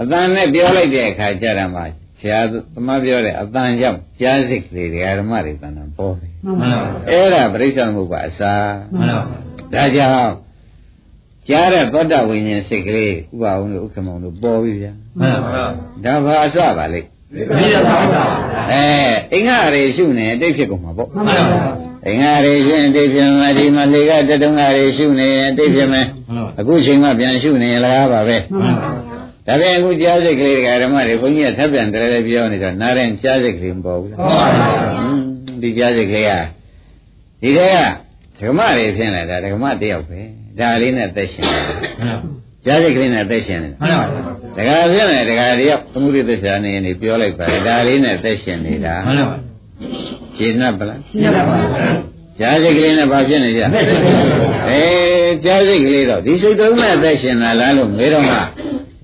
[0.00, 1.82] အတန်နဲ့ပြောလိုက်တဲ့အခါကျတော့မှ
[2.20, 2.40] ဆရာ
[2.74, 8.52] သမားပြောတဲ့အတန်ကြောင့်ကြားစိတ်ကလေးတရားဓမ္မတွေတန်တန်ပေါ်တယ်မှန်ပါဗျာအဲ့ဒါပြိဿမှုပါအစာ
[8.98, 9.22] မှန်ပါ
[9.72, 10.32] ဗျာဒါကြောင့်
[11.48, 15.64] ကြားတဲ့သောတာဝိညာဉ်စိတ်ကလေးဥပအောင်လို့ဥက္ကမောင်တို့ပေါ်ပြီဗျာမှန်ပါဗျာ
[16.04, 18.22] ဒါဘာအစပါလိမ့်ပြည့်ရပါဗျာ
[18.72, 18.84] အဲ
[19.32, 21.72] အင်္ဂါရေရှုနေအတိတ်ဖြစ်ကုန်မှာပေါ့မှန်ပါဗျာ
[22.06, 28.90] အင်္ဂါရေရှုရင်အတိတ်ဖြစ်မှာဒီမှာလေကတတုံးကရေရှုနေရင်အတိတ်ဖြစ်မယ်မှန်ပါအခုချိန်မှပြန်ရှုနေရင်လည်းပါပဲမှန်ပါ
[29.46, 36.32] ဒါပေမဲ့အခုကြားစိတ်ကလေးဓမ္မတွေဘုန်းကြီးကထပ်ပြန်တယ်လည်းပြောနေတော့နားရင်ကြားစိတ်ကလေးမပေါ်ဘူးလားဟုတ်ပါဗျာဟွန်းဒီကြားစိတ်ကလေးက
[37.42, 40.20] ဒီကကဓမ္မတွေဖြစ်လာတာဓမ္မတယောက်ပဲ
[40.58, 42.30] ဒါလေးနဲ့သက်ရှင်တယ်မှန်ပါ
[42.66, 44.06] ကြားစိတ်ကလေးနဲ့သက်ရှင်တယ်မှန်ပါ
[44.56, 49.36] ဒကာဖြစ်နေဒကာတယောက်သမုဒိသစ္စာနေနေပြောလိုက်ပါလေဒါလေးနဲ့သက်ရှင်နေတာမှန်ပါ
[50.36, 51.88] ရှင်း납ပလားရှင်းရပါဗျာ
[52.40, 53.60] ကြားစိတ်ကလေးနဲ့ဘာဖြစ်နေကြ
[54.68, 58.36] အေးကြားစိတ်ကလေးတော့ဒီစိတ်သုံးနဲ့သက်ရှင်လာလားလို့မေးတော့မှ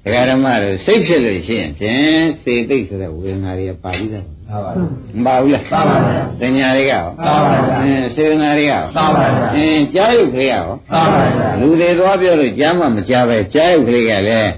[0.04, 4.72] ဒကာဓမ္မတို့စိတ်ဖြစ်လို့ရှိရင်ဖြင့်စေတိတ်ဆိုတဲ့ဝေဒနာတွေကပါပြီးသားမှန်ပါ
[5.16, 14.50] မပါဘူးလားပါပါဗျာတညာတွေကရောပါပါဗျာအင်းစေတနာတွေကရောပါပါဗျာအင်းကြားရုပ်ကလေးကရောပါပါဗျာလူတွေသွားပြောလို့ကြားမှမကြားပဲကြားရုပ်ကလေးကလည်း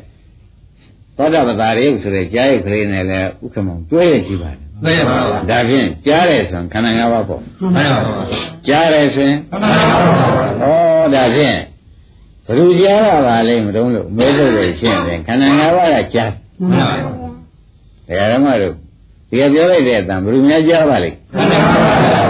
[1.17, 9.97] သောတာပတ္တရုပ်ဆိုတဲ့ကြားရုပ်ကလေးနဲ့လည်းဥက္ကမောင်တွဲရကြည့်ပါလားပြည့်ရပါဗျာဒါဖြင့်ကြားတယ်ဆိုရင်ခန္ဓာ၅ပါးပေါ့မှန်ပါဗျာကြားတယ်ဆိုရင်မှန်ပါဗျာ
[10.63, 11.57] ဩဒါဖြင့်
[12.47, 16.31] ဘယ်သူကြားရပါလိမ့်မတုံးလို့မဲလို့လို့ရှင်းတယ်ခန္ဓာ၅ပါးကကြား
[16.71, 17.07] မှန်ပါဗျာ
[18.09, 18.75] တရားဓမ္မတို့
[19.29, 21.61] ဒီကပြောလိုက်တဲ့အတန်ဘယ်သူများကြားပါလိမ့်မှန်ပါ
[22.03, 22.23] ဗျာ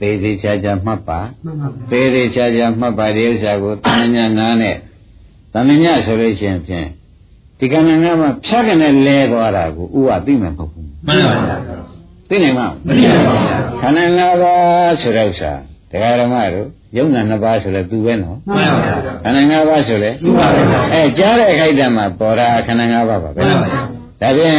[0.00, 4.76] သေးသေးချာချာမှတ်ပါမှန်ပါသေးသေးချာချာမှတ်ပါဒီဥစ္စာကိုတဏှာနာနဲ့
[5.52, 6.88] တဏှာဆိုလို့ရှိရင်ဖြင့်
[7.58, 11.56] ဒီခန္ဓာ၅ပါးဖြတ်ကနေလဲသွားတာကိုဥဝသိမှမဟုတ်ဘူးမှန်ပါဗျာ
[12.28, 15.52] သိနိုင်မလားမသိပါဘူးဗျာခန္ဓာ၅ပါးဆိုတဲ့ဥစ္စာ
[15.90, 23.82] တရားဓမ္မတို့ယုံနာ၅ပါးဆိုလဲသူပဲနော်မှန်ပါဗျာခန္ဓာ၅ပါးဆိုလဲသူပါဗျာအဲကြားတဲ့ခိုက်တံမှာပေါ်တာခန္ဓာ၅ပါးပါပဲမှန်ပါဗျာ
[24.20, 24.54] ဒါဖြင့်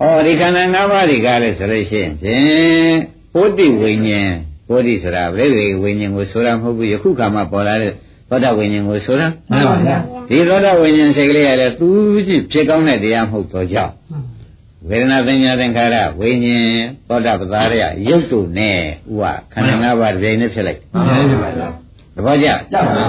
[0.00, 2.96] ဩဒီခန္ဓာ၅ပါးဒီကားလဲဆိုလို့ရှိရင်ဖြင့်
[3.34, 4.32] ပုတ္တိဝိညာဉ်
[4.68, 7.92] ပုတ္တိဆိုတာပြိဋိဝိညာဉ်ကိုဆိုတာမဟုတ်ဘူးယခုခါမှပေါ်လာတဲ့
[8.28, 9.96] သောတာဝိညာဉ်ကိုဆိုတာမှန်ပါဗျာ
[10.28, 11.88] ဒီသောတာဝိညာဉ်စိတ်ကလေးကလည်းသူ
[12.26, 13.92] ကြည့်ဖြစ်ကောင်းတဲ့တရားမဟုတ်တော့ကြောင့်
[14.88, 16.72] ဝေဒနာသင်ညာသင်္ခါရဝိညာဉ်
[17.08, 18.76] သောတာပတ္တရရုပ်တို့နဲ့
[19.10, 21.68] ဥပခန္ဓာ၅ပါးတစ်ပြိုင်နဲ့ဖြစ်လိုက်မှန်ပါဗျာ
[22.14, 23.04] သဘောကျကြောက်ပါ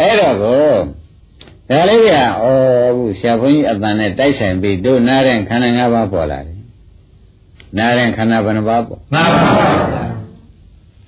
[0.00, 0.62] အဲ့တော့ကို
[1.70, 6.58] ဒါလေးကဩခုဆရာဘုန်းကြီးအတန်နဲ့တိုက်ဆိုင်ပြီးတို့နားတဲ့ခန္ဓာ၅ပါးပေါ်လာတယ်
[7.78, 9.50] နားတဲ့ခန္ဓာဘယ်နှပါးပေါ်မှန်ပါ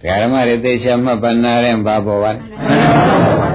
[0.04, 2.82] ဗျာဒကာဓမ္မတွေသေချာမှတ်ပါနားတဲ့ဘာပေါ်ပါလဲမှန်
[3.40, 3.50] ပါဗျာ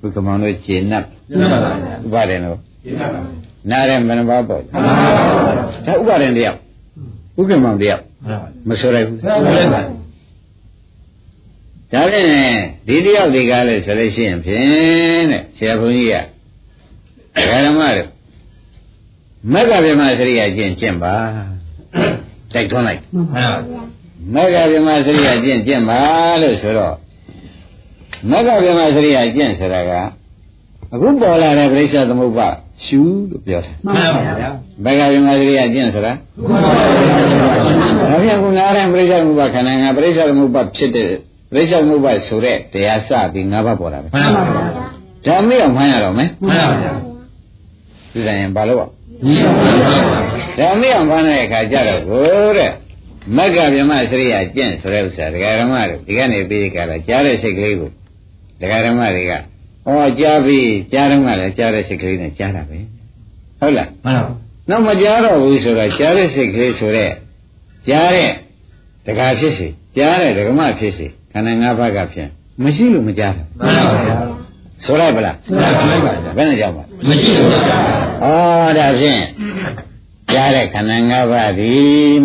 [0.00, 3.22] ဘုကမောင်တို့ကျေနပ်မှန်ပါဗျာဥပါဒေနော်ရှင်းပါဗျာ
[3.70, 6.58] နားတဲ့ဘယ်နှပါးပေါ်မှန်ပါဗျာဒါဥပါဒေတယောက်
[7.40, 9.80] ဥကမောင်တယောက်မှန်ပါမဆိုလိုက်ဘူးဗျာဟုတ်ပါ
[11.92, 12.28] ဗျာဒါဖြင့်
[12.88, 16.14] ဒီတယောက်ဒီကားလဲဆိုလို့ရှိရင်ဖြင့်တဲ့ဆရာဘုန်းကြီးက
[17.36, 18.08] ဒကာဓမ္မတို့
[19.52, 21.14] မက္ကဗြဟ္မစရိယကျင့်ကျင့်ပါ
[22.52, 23.62] တိုက်ထွန်းလိုက်မှန်ပါဗျာ
[24.34, 26.00] မက္ကဗြဟ္မစရိယကျင့်ကျင့်ပါ
[26.42, 26.96] လို့ဆိုတော့
[28.30, 29.92] မက္ကဗြဟ္မစရိယကျင့်ဆိုတာက
[30.92, 32.48] အခုပေါ်လာတဲ့ပြိဿသမုပ္ပါ
[32.84, 34.50] ရှုလို့ပြောတယ်မှန်ပါဗျာ
[34.84, 36.12] မက္ကဗြဟ္မစရိယကျင့်ဆိုတာ
[36.48, 36.84] မှန်ပါဗျာ
[38.10, 41.10] ဒါပြန်ခုနားတဲ့ပြိဿသမုပ္ပါခန္ဓာငါပြိဿသမုပ္ပါဖြစ်တဲ့
[41.52, 44.64] ပြိဿသမုပ္ပါဆိုတဲ့တရားစပြီး၅ပါးပေါ်လာပဲမှန်ပါဗျာ
[45.26, 46.92] ဒါမေ့အောင်မှန်းရတော့မယ်မှန်ပါဗျာ
[48.12, 48.86] ဒီဆိုင်ရင်ဘာလို့
[49.26, 49.52] ညီပါ
[50.58, 52.72] ဗျာဒါမေ့အောင်မှန်းတဲ့အခါကျတော့ကိုတဲ့
[53.36, 57.90] မက္ကဗြဟ္မစရိယကျင့်ဆိုတဲ့ဥစ္စာဒကာဓမ္မတွေဒီကနေပြီးကြလာကြားတဲ့စိတ်ကလေးကို
[58.60, 59.32] ဒကာဓမ္မတွေက
[59.88, 62.78] ဟောကြားပြီးကြားတော့မှလည်းကြားတဲ့စိတ်ကလေးနဲ့ကြားတာပဲ
[63.60, 64.32] ဟုတ်လားမှန်ပါ
[64.70, 67.10] နောက်မကြားတော့ဘူးဆိုတော့ကြားတဲ့စိတ်ကလေးဆိုတဲ့
[67.88, 68.30] ကြားတဲ့
[69.06, 72.30] ဒကာဖြစ်စီကြားတဲ့ဒကမဖြစ်စီခန္ဓာ၅ပါးကဖြင့်
[72.62, 74.16] မရှိလို့မကြားတာမှန်ပါဗျာ
[74.84, 77.78] ဆိုလိုက်ပလားမှန်ပါဗျာဘယ်နဲ့ကြောက်ပါမရှိဘူးဗျာ
[78.22, 79.22] ဩဒါဖြင့်
[80.32, 81.72] ကြားတဲ့ခန္ဓာ၅ပါးဒီ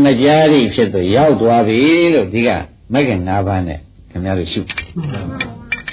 [0.04, 1.80] မကြားသည့်ဖြစ်သူရောက်သွားပြီ
[2.14, 2.50] လို့ဒီက
[2.94, 4.62] မဂ္ဂင်၅ပါးနဲ့ခင်ဗျားတို့ရှု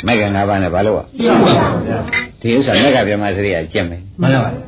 [0.07, 1.53] မဂ္ဂင်၅ပါးနဲ့ဘာလို့ရှင်းပါ
[1.87, 1.99] ဗျာ
[2.41, 4.63] ဒီဥစ္စာမဂ္ဂဗြဟ္မစရိယကျင့်မယ်မှန်ပါဗျာ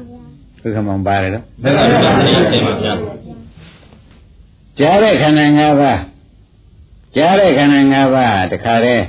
[0.61, 2.95] ဘုခမောင်ပါတယ်နော်ဘယ်ကတော့သိပါဗျာ
[4.79, 6.01] ကြားတဲ့ခန္ဓာ၅ပါး
[7.16, 9.05] ကြားတဲ့ခန္ဓာ၅ပါးတခါတည်း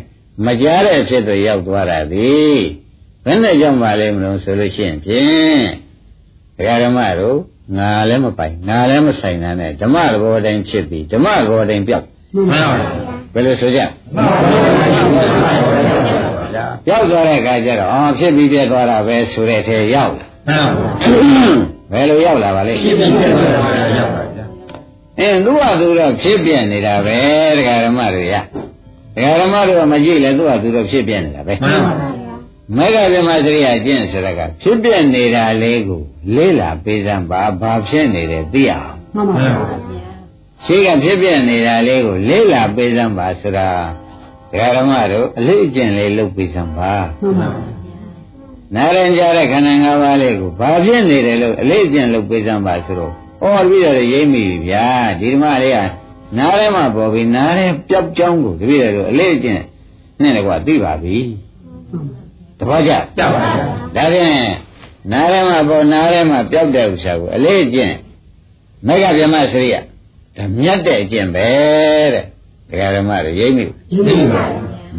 [0.45, 2.31] မကြားတဲ့ဖြစ်သူရောက်သွားတာဒီ
[3.25, 5.63] ဘယ်နဲ့ကြောင့်ပါလဲမလို့ဆိုလို့ရှိရင်ဖြင့်
[6.57, 7.37] ဒကာဓမ္မတို့
[7.77, 12.05] ငါလည်းမပိုင်ငါလည်းမဆိုင်တာနဲ့ဓမ္မသဘောတိုင်းဖြစ်ပြီးဓမ္မသဘောတိုင်းပြောက်
[12.35, 12.89] မှန်ပါဗျာ
[13.33, 13.79] ဘယ်လိုဆိုကြ
[14.15, 16.02] မှန်ပါဗျာ
[16.89, 20.91] ရောက်သွားတဲ့အခါကျတော့အော်ဖြစ်ပြီးပြတ်သွားတာပဲဆိုတဲ့ထဲရောက်မှန်ပါ
[21.91, 23.25] ဘယ်လိုရောက်လာပါလဲရှင်းပြပြ
[23.63, 24.45] ပါဗျာရောက်ပါဗျာ
[25.19, 27.17] အင်းသူ့ဟာသူတော့ဖြစ်ပြနေတာပဲ
[27.57, 28.35] ဒကာဓမ္မတွေရ
[29.15, 31.93] ဒကာဓမ္မတွေကမကြည့်လဲသူ့ဟာသူတော့ဖြစ်ပြနေတာပဲမှန်ပါ
[32.77, 36.01] မေဃဗြဟ္မစရိယကျင့်ဆိုတာကဖြစ်ပြနေတာလေးကို
[36.35, 39.53] လေးလာပေးစမ်းပါဘာဖြစ်နေတယ်သိအောင်မှန်ပါဗျာ
[40.65, 43.67] ရှိကဖြစ်ပြနေတာလေးကိုလေးလာပေးစမ်းပါဆိုတာ
[44.53, 47.73] ဒကာဓမ္မတို့အလေးအကျင့်လေးလုပ်ပေးစမ်းပါမှန်ပါဗျာ
[48.75, 53.13] နာရင်ကြတဲ့ခန္ဓာ၅ပါးလေးကိုဘာဖြစ်နေတယ်လို့အလေးအကျင့်လုပ်ပေးစမ်းပါဆိုတော့
[53.43, 54.87] ဩပြီးတော့ရိမ့်မိပြီဗျာ
[55.19, 55.77] ဒီဓမ္မလေးက
[56.37, 59.61] နားထဲမှာပေါ်ပြီးနားထဲပျောက်ကြောင်းကိုတပည့်တော်အလေးအကျင့်
[60.21, 61.17] နဲ့လည်းကွာသိပါပြီ
[62.59, 64.29] တပည့်ကြကြပါဗျာဒါဖြင့်
[65.11, 67.93] နားထဲမှာပေါ်နားထဲမှာပျောက်တဲ့ဥစ္စာကိုအလေးအကျင့်
[68.87, 69.75] မေဃဗြဟ္မစရိယ
[70.37, 71.47] ဒါမြတ်တဲ့အကျင့်ပဲ
[72.13, 72.25] တဲ့
[72.69, 74.53] ဒကာဓမ္မတွေရိမ့်မိရင်းနေပါဗျာ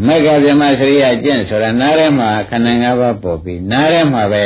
[0.07, 4.45] မေဃဗြဟ္မစရိယကျင့်ဆိုတာနားထဲမှာခန္ဓာ၅ပါးပေါ်ပြီးနားထဲမှာပဲ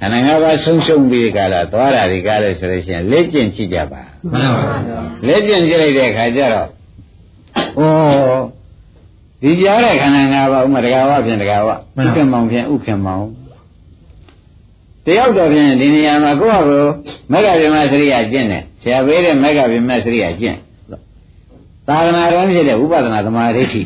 [0.00, 6.68] ခန္ဓာ၅ပါးဆုံးရှုံးပြီးဒီကလာသွားတာဒီကားလဲဆိုလို့ရှိရင်လက်ကျင့်ကြည့်ကြပါမှန်ပါဗျာလက်ကျင့်ကြည့်လိုက်တဲ့အခါကျတော့
[7.78, 7.82] ဩ
[9.42, 13.24] ဒီကြားတဲ့ခန္ဓာ၅ပါးဥမာတကာဝဖြင့်တကာဝဥက္ကမောင်ဖြင့်ဥက္ကမောင်
[15.04, 16.84] တယောက်တော့ဖြင့်ဒီနေရာမှာကိုယ့်ဟာကို
[17.32, 20.56] မေဃဗြဟ္မစရိယကျင့်တယ်ဆရာပေးတဲ့မေဃဗြဟ္မစရိယကျင့်
[21.88, 23.80] သာသနာတော်ဖြစ်တဲ့ဥပဒနာသမာဓိဋ္ဌိ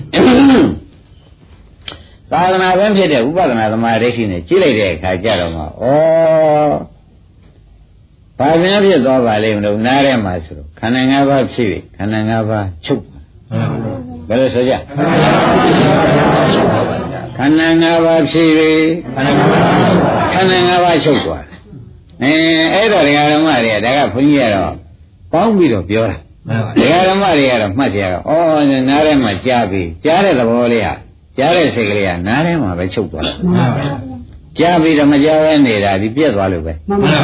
[2.33, 5.67] သာသနာ့ဘင်းဖြစ်တဲ့ဥပဒနာသမာဓိဋ္ဌိနဲ့ကြည့်လိုက်တဲ့အခါကျတော့မှဩ
[8.39, 13.19] ဘာများဖြစ်သွားပါလိမ့်မလို့နားထဲမှာဆိုတော့ခန္ဓာ၅ပါးဖြစ်ပြီခန္ဓာ၅ပါးချုပ်ပါ
[14.29, 14.75] ဘယ်လိုဆိုကြ
[17.37, 18.73] ခန္ဓာ၅ပါးဖြစ်ပြီ
[20.35, 21.59] ခန္ဓာ၅ပါးချုပ်သွားတယ်
[22.23, 22.33] အဲ
[22.75, 24.75] အဲ့တော့ဒကာဓမ္မတွေကဒါကဘုန်းကြီးကတော့
[25.33, 26.17] ပေါင်းပြီးတော့ပြောတာ
[26.49, 28.23] ဒကာဓမ္မတွေကတော့မှတ်ကြရတော့
[28.61, 30.95] ဩနားထဲမှာကြားပြီကြားတဲ့သဘောလေးဟာ
[31.39, 33.91] ကြားတဲ့စိတ်ကလေးကနားထဲမှာပဲချုပ်သွားတယ်မှန်ပါဗျာ
[34.59, 37.23] ကြားပြီးတော့မကြားပဲနေတာဒီပြက်သွားလို့ပဲမှန်ပါဗျာ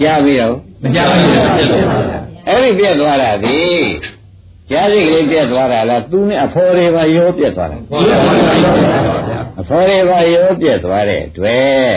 [0.00, 3.58] ကြားပြီးတော့မကြောက်ဘူးပြည့်တယ်ပါဗျာအဲ့ဒီပြက်သွားတာဒီ
[4.70, 8.20] ကြားစိတ်ကလေးပြက်သွားတာလားသူနဲ့အဖော်တွေပါရောပြက်သွားတာဟုတ်ပါ
[9.28, 11.92] ဗျာအဖော်တွေပါရောပြက်သွားတဲ့တွေ့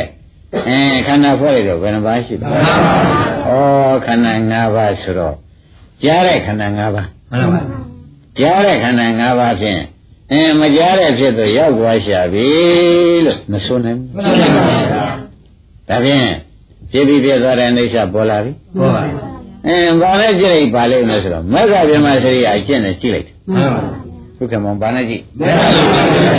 [0.67, 2.59] အဲခန္ဓာဖွဲ့ရတော့ဘယ်နှပါးရှိပါလဲ
[3.49, 5.35] ဩခန္ဓာ၅ပါးဆိုတော့
[6.03, 7.79] ကြားတဲ့ခန္ဓာ၅ပါးမှန်ပါဗျာ
[8.39, 9.79] ကြားတဲ့ခန္ဓာ၅ပါးဖြင့်
[10.31, 12.47] အင်းမကြားတဲ့ဖြစ်တော့ရောက်သွားရှာပြီ
[13.25, 15.05] လို့မဆိုနိုင်ဘူးမှန်ပါဗျာ
[15.89, 16.25] ဒါဖြင့်
[16.91, 19.23] ဖြစ်ပြီးပြည့်သွားတဲ့အိဋ္ဌပေါ်လာပြီဟုတ်ပါဗျာ
[19.67, 23.93] အင်းဘာနဲ့ကြည့်လိုက်ပါလိမ့်မယ်ဆိုတော့မက္ခဗြဟ္မစရိယအကျင့်နဲ့ကြည့်လိုက်တယ်မှန်ပါဗျာ
[24.37, 26.31] သုခမောင်ဘာနဲ့ကြည့်မှန်ပါဗျာ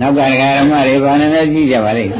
[0.00, 2.12] နောက်ကဒကာဓမ္မတွေဘာနဲ့လဲကြည့်ကြပါလိမ့်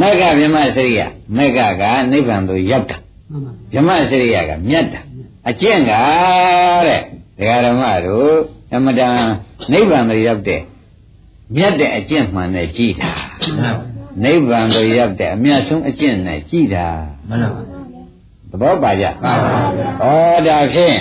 [0.00, 1.00] မက္ခဗြဟ္မစရိယ
[1.36, 1.82] မက္ခက
[2.12, 2.96] နိဗ္ဗာန်သို့ရောက်တာ
[3.30, 5.00] မှန်ပါဗြဟ္မစရိယကမြတ်တာ
[5.48, 5.92] အကျင့်က
[6.86, 7.00] တဲ့
[7.38, 8.34] ဒကာဓမ္မတို့
[8.74, 9.16] အမတန်
[9.72, 10.60] နိဗ္ဗာန်သို့ရောက်တဲ့
[11.56, 13.90] မြတ်တဲ့အကျင့်မှန်နဲ့ကြည်တာမှန်ပါ
[14.24, 16.86] နိဗ္ဗာန်သို့ရောက်တဲ့အမြတ်ဆုံးအကျင့်နဲ့ကြည်တာ
[17.28, 17.50] မှန်ပါ
[18.50, 19.88] သဘောပါကြမှန်ပါဗျာ
[20.36, 20.98] ဩဒါဖြင့်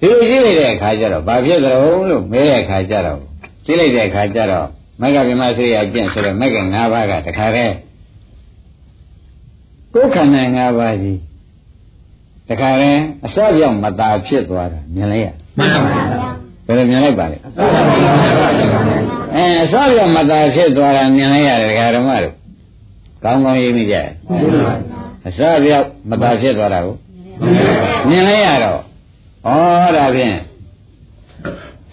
[0.00, 1.74] ဒီလိုကြည့်လိုက်တဲ့အခါကျတော့ဘာဖြစ်ကြုံ
[2.08, 3.20] လို့မဲတဲ့အခါကျတော့
[3.64, 4.68] ကြည့်လိုက်တဲ့အခါကျတော့
[5.01, 7.75] မဂ္ဂဗြဟ္မစရိယအကျင့်ဆိုတဲ့မဂ္ဂ၅ပါးကတခါတည်း
[9.93, 11.19] ကိုယ်ခန္ဓာ၅ပါးကြီး
[12.49, 16.03] တခါတည်းအစောပြောင်းမตาဖြစ်သွားတာမြင်လိုက်ရ မှန်ပါဗျာ
[16.65, 18.11] ဘယ်လိုမြင်လိုက်ပါလဲ အစောပါဗျာ
[19.35, 22.35] အဲအစောပြောင်းမตาဖြစ်သွားတာမြင်လိုက်ရတယ်ဒကာဓမ္မတို့
[23.23, 24.07] ကောင်းကောင်းရေးမိကြတယ်
[25.27, 26.95] အစောပြောင်းမตาဖြစ်သွားတာကို
[28.09, 28.79] မြင်လိုက်ရတော့
[29.47, 30.35] ဩဒါဖြင့်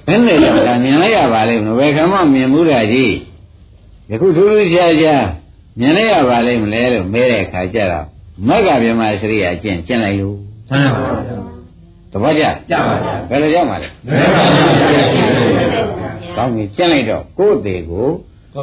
[0.07, 3.13] ဘယ်နဲ့လဲဒါမြင်လိုက်ရပါလိမ့်မလို့ဘယ်ခါမှမြင်မှုတာကြီး
[4.09, 5.25] ယခုထူးထူးခြားခြား
[5.79, 8.05] မြင်လိုက်ရပါလိမ့်မလဲလို့မဲတဲ့အခါကျတော့
[8.47, 10.35] မဂ္ဂဗြဟ္မစရိယအကျင့်ကျင့်လိုက်လို့
[10.69, 11.31] မှန်ပါဗျာ
[12.11, 14.43] တပည့်ကြကြပါဗျာဘယ်လိုကြောက်မှာလဲမှန်ပါ
[14.91, 15.03] ဗျာ
[16.35, 18.07] ကောင်းပြီကျင့်လိုက်တော့ကိုယ့်သေးကို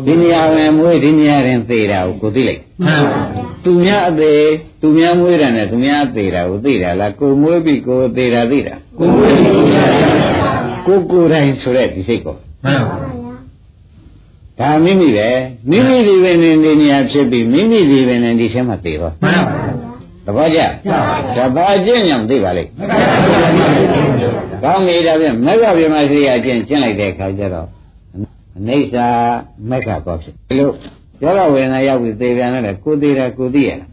[0.06, 4.44] ဒီနေရာဝင်မွေးဒီနေရာရင်သေတာကိုကိုသိလိုက်မှန်ပါဗျာသူများအသေး
[4.80, 10.21] သူများမွေးတာနဲ့သူများအသေးတာကိုသိတာလားကိုမွေးပြီးကိုသေတာသိတာကိုယ်ကိုယ်ကိုယ်
[10.86, 12.96] ကိုကိုယ်တိုင်ဆိုတဲ့ဒီစိတ်ကိုမှန်ပါ
[14.58, 15.28] ဒါမိမိပဲ
[15.70, 19.54] မိမိဒီပဲနေနေနေရာဖြစ်ပြီးမိမိဒီပဲနေဒီထဲမှာသေတော့မှန်ပါ
[20.26, 20.60] သဘောကျ
[21.36, 22.70] ဒါဘာအကျင့်ညာမသိပါလိမ့်
[24.62, 27.68] ကောင်းပြီဒါဖြင့်မက္ခဗြဟ္မစရိယအကျင့်ကျင့်လိုက်တဲ့အခါကျတော့
[28.56, 29.08] အိဋ္ဌာ
[29.70, 30.70] မက္ခတော့ဖြစ်ဒီလို
[31.24, 33.88] ယောဂဝေဒနာရောက်ပြီးသေပြန်တယ်ကိုသေးတာကိုသိရလား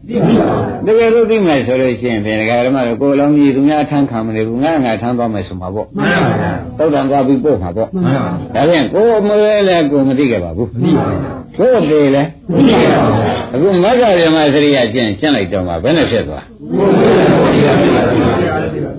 [0.86, 11.14] တကယ်လို့သိမယ်ဆိုလို့ရှိရင်ဖြင့်ဒကာဓမ္မတို့ကိုယ်လုံးကြီးသူများထမ်းခံမနေဘူးငါငါထမ်းသွားမယ်ဆိုမှာပေါ့မှန်ပါဗျာသုတ်တန်သွားပြီးပို့မှာပေါ့မှန်ပါဒါဖြင့်ကိုယ်မလဲလဲကိုယ်မသိခဲ့ပါဘူးနိဗ္ဗာန်
[11.58, 16.44] ကိုယ်သေးလဲနိဗ္ဗာန်ပါဗျာအခုမဂ္ဂဗြဟ္မစရိယကျင့်ကျင့်လိုက်တော့မှဘယ်နဲ့ဖြစ်သွား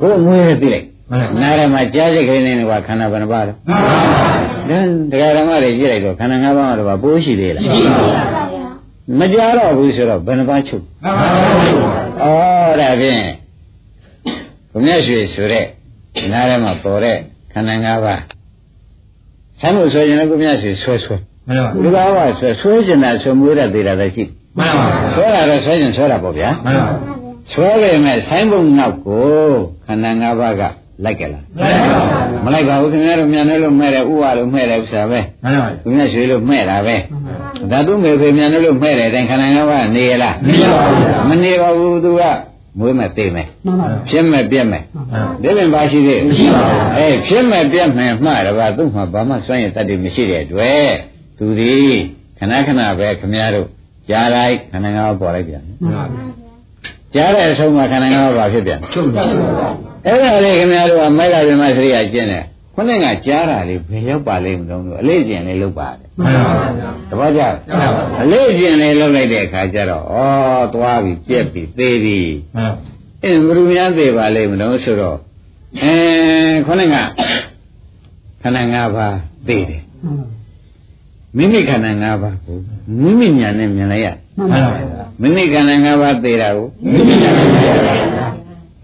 [0.01, 3.99] ကိုယ်မွေးသိလိုက်မှ န်ပါနာရမှာကြားစိတ်ကလေးနဲ့ကခန္ဓာဘယ်နှပါလဲမှန်ပါ
[4.69, 4.79] ဒါ
[5.11, 8.23] ဒကာဓမ္မတွေကြည့်လိုက်တော့ခန္ဓာ၅ပါးတော့ပိုးရှိသေးလားရှိပါဗျာ
[9.19, 11.27] မကြတော့ဘူးဆိုတော့ဘယ်နှပါချုပ်မှန်ပါ
[12.69, 13.23] ဩဒါဖြင့်
[14.71, 15.65] ဘုမြတ်ရွှေဆိုတဲ့
[16.31, 17.17] နားထဲမှာပေါ်တဲ့
[17.53, 18.21] ခန္ဓာ၅ပါး
[19.59, 21.15] ဆိုင်ဖို့ဆွဲရင်လည်းကိုမြတ်စီဆွဲဆွဲ
[21.47, 24.23] မှန်ပါလူကောကဆွဲဆွဲကျင်တာဆွဲမွေးတာသေးတာလည်းရှိ
[24.57, 26.87] မှန်ပါဆွဲတာတော့ဆွဲကျင်ဆွဲတာပေါ့ဗျာမှန်ပါ
[27.51, 29.49] ဆွဲရမယ်ဆိုင်ဖို့နောက်ကို
[29.85, 30.61] ခန္ဓာ၅ပါးက
[31.05, 31.99] လိုက်ကြလားမှန်ပါ
[32.45, 36.95] မလိုက်ပါဘူးခင်ဗျားတို့မြန်နေလို့မဲ့တယ်ဥပါလို့မဲ့တယ်ဥစ္စာပဲမှန်ပါသူများရွှေလို့မဲ့တာပဲ
[37.71, 42.23] ဓာတုမေဖေမြန်နေလို့မဲ့တယ်တိုင်းခန္ဓာ၅ပါးနေရလားမရပါဘူးမနေပါဘူးသူက
[42.79, 50.91] မွေးမဲ့သိမဲ့မှန်ပါဖြစ်မဲ့ပြက်မဲ့မှန်ပါဒီပင်ပါရှိသေးမရှိပါဘူးအေးဖြစ်မဲ့ပြက်မဲ့မှားတော့သူ့မှာဘာမှစွန့်ရတတ်တယ်မရှိတဲ့အတွက်
[51.37, 51.73] သူဒီ
[52.37, 53.67] ခဏခဏပဲခင်ဗျားတို့
[54.09, 56.03] ကြားလိုက်ခန္ဓာ၅ပါးပေါ်လိုက်ပြန်မှန်ပါ
[57.15, 59.23] ကြားတဲ့အဆုံးမှာခန္ဓာ၅ပါးဘာဖြစ်ပြန်ချုပ်ပါ
[60.05, 62.43] အဲ့ဒါလေးခင်ဗျားတို့ကမိုက်ကပြမစရိယာကျင့်တယ်
[62.75, 66.53] ခုနကကြားတာလေးဘယ်ရောက်ပါလိမ့်မလို့အလေးကျင်လေးလုပ်ပါတယ်မှန်ပါ
[67.09, 67.41] တပည့်ကြ
[68.21, 70.17] အလေးကျင်လေးလုပ်လိုက်တဲ့အခါကျတော့ဩ
[70.73, 72.19] သွားပြီပြက်ပြီသေးပြီ
[72.55, 72.73] မှန်
[73.23, 75.17] အင်းဘယ်သူများသေးပါလိမ့်မလို့ဆိုတော့
[75.83, 75.93] အဲ
[76.65, 76.95] ခုနက
[78.41, 79.83] ခန္ဓာ၅ပါးသေးတယ်
[81.37, 82.57] မိမိခန္ဓာ၅ပါးကို
[83.01, 87.73] မိမိညာနဲ့မြင်လိုက်ရမှန်ပါ မိမိခန္ဓာ၅ပါးသေးတာကိုမိမိညာပါဗျာ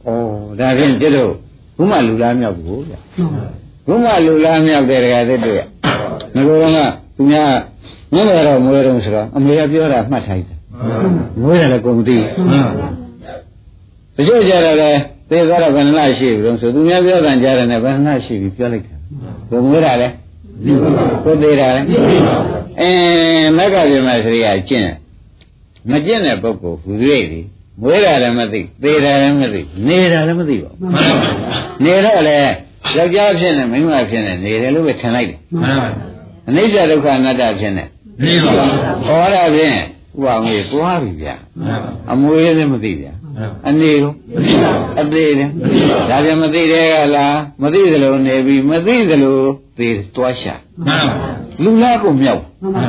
[0.05, 1.31] ဩဒါဖြင့်ကျွတ်တို့
[1.77, 2.93] ဘုမလူလားမြောက်ဘူးဗျ
[3.87, 5.61] ဘုမလူလားမြောက်တဲ့တကယ်သစ်တွေ့ရ
[6.35, 6.77] ငါတို့က
[7.15, 7.51] သူများ
[8.13, 10.57] မွေးရတော့မွေးတော့ဆိုတော့အမေကပြောတာမှတ်ထားတယ်
[11.41, 12.17] မွေးတယ်လည်းကုန်သိ
[12.49, 12.87] မှန်ပါ
[14.15, 14.89] တချို့ကြတော့လေ
[15.29, 18.97] သေသွားတော့ဘယ်နှလားရှိပြီလို့ဆိုသူများပြောတာကြားတယ်နဲ့ဘယ်နှလားရှိပြီပြောလိုက်တယ်
[19.49, 20.07] ဘုံမွေးတာလေ
[21.23, 21.81] ကိုသေးတာလေ
[22.81, 22.89] အဲ
[23.57, 24.89] မက္ကပြမစရိယာကျင့်
[25.91, 26.91] မကျင့်တဲ့ပုဂ္ဂိုလ်ဟူ၍
[27.31, 27.41] ဒီ
[27.81, 32.35] မွေးတာလည်းမသိသေတာလည်းမသိနေတာလည်းမသိပါဘူးမှန်ပါနေတော့လေ
[32.97, 35.87] ယောက်ျားဖြစ်နေမိန်းမဖြစ်နေနေတယ်လို့ပဲထင်လိုက်တယ်မှန်ပါ
[36.47, 37.85] အနိစ္စဒုက္ခအနတ္တဖြစ်နေ
[38.23, 38.51] နေပါ
[39.05, 43.13] ဟောတာဖြင့်ဥပအောင်ကြီးတွားပြီဗျာမှန်ပါအမွေးလည်းမသိဗျာ
[43.67, 44.71] အနေရောမသိပါ
[45.01, 45.51] အသေးလည်း
[46.09, 49.37] ဒါပြန်မသိတဲ့ကလားမသိသလိုနေပြီမသိသလို
[49.77, 50.53] သေတွားရှာ
[50.85, 51.29] မှန်ပါ
[51.63, 52.85] လူလားကိုမြောက်မှန်ပါ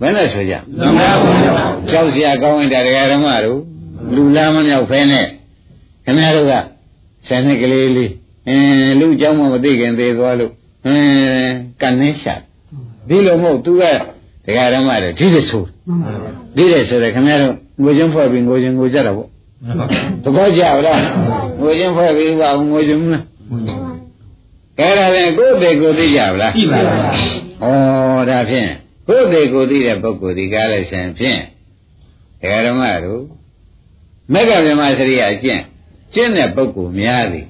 [0.00, 1.56] ဘယ်နဲ့ဆိုကြ မှန်ပါဘုရား
[1.90, 3.60] ကြောက်စရာကောင်းရင်တရားဓမ္မတို့
[4.14, 5.26] လူလားမမြောက်ဖဲနဲ့
[6.04, 6.54] ခင်ဗျားတို့က
[7.26, 8.10] ဆယ်နှစ်ကလေးလေး
[8.48, 10.52] အင်းလူเจ้าမမသိခင်သေးသွားလို့
[10.86, 12.34] အင်းကန်နေရှာ
[13.08, 13.82] ဒီလိုမဟုတ်သူက
[14.44, 16.12] တရားဓမ္မတွေဒီလိုဆို မှန်ပါ
[16.56, 19.28] ဒီလိုဆိုတယ်ခင်ဗျားတို့ငိုချင်းဖွဲ့ပြီးငိုချင်းငိုကြတာပေါ့
[19.64, 19.86] မှန်ပါ
[20.22, 21.00] သဘောကျလား
[21.60, 23.24] ငိုချင်းဖွဲ့ပြီးပါငိုချင်းမလား
[24.78, 26.96] အဲ့ဒါလည်းကိုယ်တည်းကိုယ်သိကြပါလား ကြည့်ပါလား
[27.62, 28.68] ဩဒါဖြင့်
[29.07, 31.41] ကိုယ်တည်းကိုယ်သိတဲ့ပုဂ္ဂိုလ်ဒီကားလိုက်ရှင်ဖြင့်
[32.41, 33.23] တရားဓမ္မတို့
[34.33, 35.63] မက္ကဗြဟ္မစရိယအကျင့်
[36.13, 37.47] ကျင့်တဲ့ပုဂ္ဂိုလ်များသည်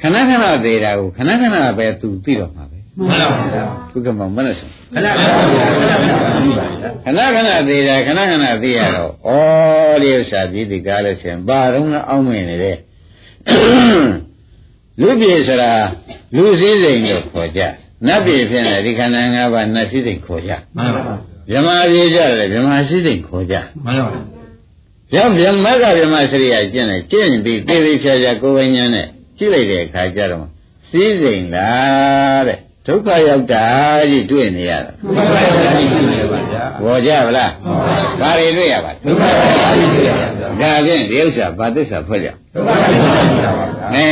[0.00, 5.30] ခဏခဏသေးတာကိုခဏခဏပဲသူသိတော့မှာပဲမှန်ပါဗျာဘုကမောင်မနဲ့ဆိုခဏခဏ
[5.76, 5.94] ခဏ
[6.34, 12.76] ကြည့်ပါလားခဏခဏသေးတာခဏခဏသိရတော့ဩဒီဥစ္စာဒီဒီကားလို့ရှင်ဘာတော့လဲအောင်းမင်းနေတဲ့
[15.00, 15.72] လူပြေဆိုတာ
[16.36, 17.62] လူစည်းစိမ်လို့ခေါ်ကြ
[18.06, 21.02] နတ်ပြေဖြစ်နေဒီခန္ဓာ၅ပါးနတ်စည်းစိမ်ခေါ်ကြမှန်ပါ
[21.50, 24.12] ဗြဟ္မာပြေကြတယ်ဗြဟ္မာစည်းစိမ်ခေါ်ကြမှန်ပါ
[25.14, 29.06] ရောဗြဟ္မာကဗြဟ္မာစရိယကျင့်တယ်ကျင့်ပြီးသေသေးချာချာကိုယ်ဝိညာဉ်နဲ့
[29.38, 30.46] ကြည့်လိုက်တဲ့အခါကျတော့
[30.90, 33.66] စည်းစိမ်လားတဲ့ဒုက္ခရောက်တာ
[34.10, 35.90] ကြီးတွေ့နေရတာမှန်ပါဗျာကြည့်
[36.32, 37.50] ပါဗျာဘောကြဗလား
[38.20, 39.28] ဘာတွေတွေ့ရပါလဲဒုက္ခပါ
[39.76, 40.26] ဠိကြည့်ပါ
[40.60, 43.31] ဗျာဒါဖြင့်ဒီဥစ္စာဘာသစ္စာဖွဲ့ကြဒုက္ခပါဠိကြည့်ပါဗျာ
[43.94, 44.06] အဲ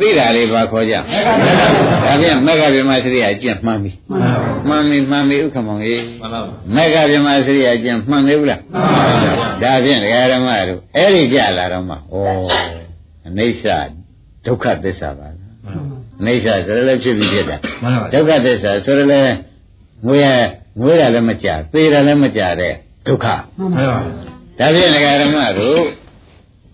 [0.00, 1.00] သိတာလေးဘာခေါ်ကြဒါ
[2.20, 4.32] ဖြင့်မက္ခဗြဟ္မာစရိယကျင့်မှန်ပြီမှန်
[4.70, 6.40] ပါမှန်ပြီမှန်ပြီဥက္ကမောင်ကြီးမှန်ပါ
[6.76, 11.98] မက္ခဗြဟ္မာစရိယကျင့်မှန်လေဘူးလားမှန်ပါဗျာဒါဖြင့်ဒကာဓမ္မတို့အဲ့ဒီကြလာတော့မှဩ
[13.26, 13.64] အနိစ္စ
[14.46, 15.46] ဒုက္ခသစ္စာပါလား
[16.20, 19.34] အနိစ္စဆိုရလည်းဖြစ်ပြီးဖြစ်တာမှန်ပါဒုက္ခသစ္စာဆိုရလည်း
[20.06, 20.26] ငွေရ
[20.80, 22.74] ငွေရလည်းမကြသေရလည်းမကြတဲ့
[23.06, 23.26] ဒုက္ခ
[23.58, 23.84] မှန်ပါ
[24.58, 25.80] ဒါဖြင့်ဒကာဓမ္မတို့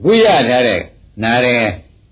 [0.05, 0.81] ဝိရထားတဲ့
[1.23, 1.59] နားရဲ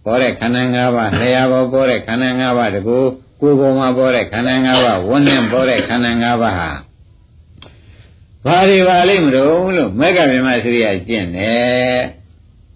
[0.07, 2.99] ပေါ်တဲ့ခန္ဓာ၅ပါးလျှာပေါ်ပေါ်တဲ့ခန္ဓာ၅ပါးတကူ
[3.41, 6.71] ကိုယ်ပေါ်မှာပေါ်တဲ့ခန္ဓာ၅ပါးဝန်းနဲ့ပေါ်တဲ့ခန္ဓာ၅ပါးဟာ
[8.47, 12.01] ဘာတွေပါလိမ့်မလို့လို့မက္ကဗြဟ္မစရိယကျင့်တယ်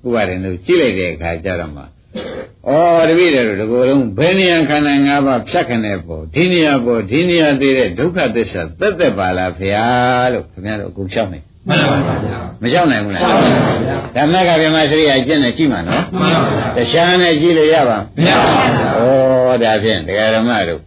[0.07, 1.87] ဥပါဒ်တို့ကြည့်လိုက်တဲ့အခါကျတော့မှဩ
[3.09, 9.89] တပည့်တော်တို့ဒီကိုယ်လုံးဘယ်နေရာခန္ဓာ၅ပါးဖြတ်ခနဲ့ပေါ်ဒီနေရာပေါ်ဒီနေရာသေးတဲ့ဒုက္ခသစ္စာသက်သက်ပါလားဖေဟာ
[10.33, 16.41] လို့ခင်ဗျားတို့အခုလျှောက်နေ မှန်ပါဗျာမလျှောက်နိုင်ဘူးလားမှန်ပါဗျာဓမ္မကဗြဟ္မစရိယကျင့်နေကြည့်မှာနော်မှန်ပါ
[16.77, 18.51] ဗျာတခြားနဲ့ကြည့်လို့ရပါမရပါ
[18.99, 20.81] ဘူးဩဒါဖြင့်တရားဓမ္မတို့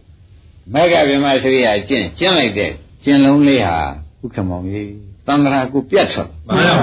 [0.74, 2.70] မကဗြဟ္မစရိယကျင့်ကျင့်လိုက်တဲ့
[3.04, 3.76] ကျင့်လုံးလေးဟာ
[4.22, 4.90] ဥက္ကမောင်ကြီး
[5.26, 6.74] သံဃာကိုပြတ်ထွက်မှန်ပါဗျာ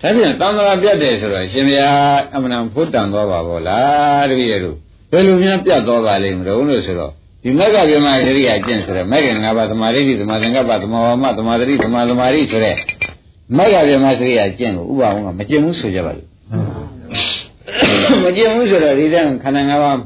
[0.00, 1.88] ဒါဖြင့်သံဃာပြတ်တယ်ဆိုတော့ရှင်ဗျာ
[2.34, 4.76] အမှန်တန်ဖို့တန်သွားပါဗောလားတပည့်ရတို့
[5.10, 7.12] ဘယ်လိုများပြတ်သွားပါလိမ့်မလို့လို့ဆိုတော့
[7.43, 12.75] ဒီမကဗြဟ္မစရိယကျင့်ဆိုတော့မကငါးပါးသမာဓိသမာသင်္ကပ္ပသမာဝါမသမာဓိသမာသမာဓိဆိုတဲ့
[13.57, 16.27] မကဗြဟ္မစရိယကျင့်ကိုဥပအောင်ကမကျင့်ဘူးဆိုကြပါလို့
[18.23, 19.99] မကျင်ဘူးဆိုတော့ဒီတဲ့ခန္ဓာ၅ပါး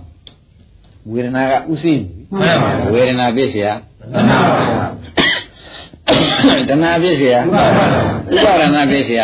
[1.11, 3.67] ဝေဒနာကဥသိနေပြီမှန်ပါဗျာဝေဒနာပြည့်เสีย
[4.11, 4.37] မှန်ပါ
[4.67, 7.35] ဗျာတဏှာပြည့်เสีย
[8.35, 9.23] ဥပါဒနာပြည့်เสีย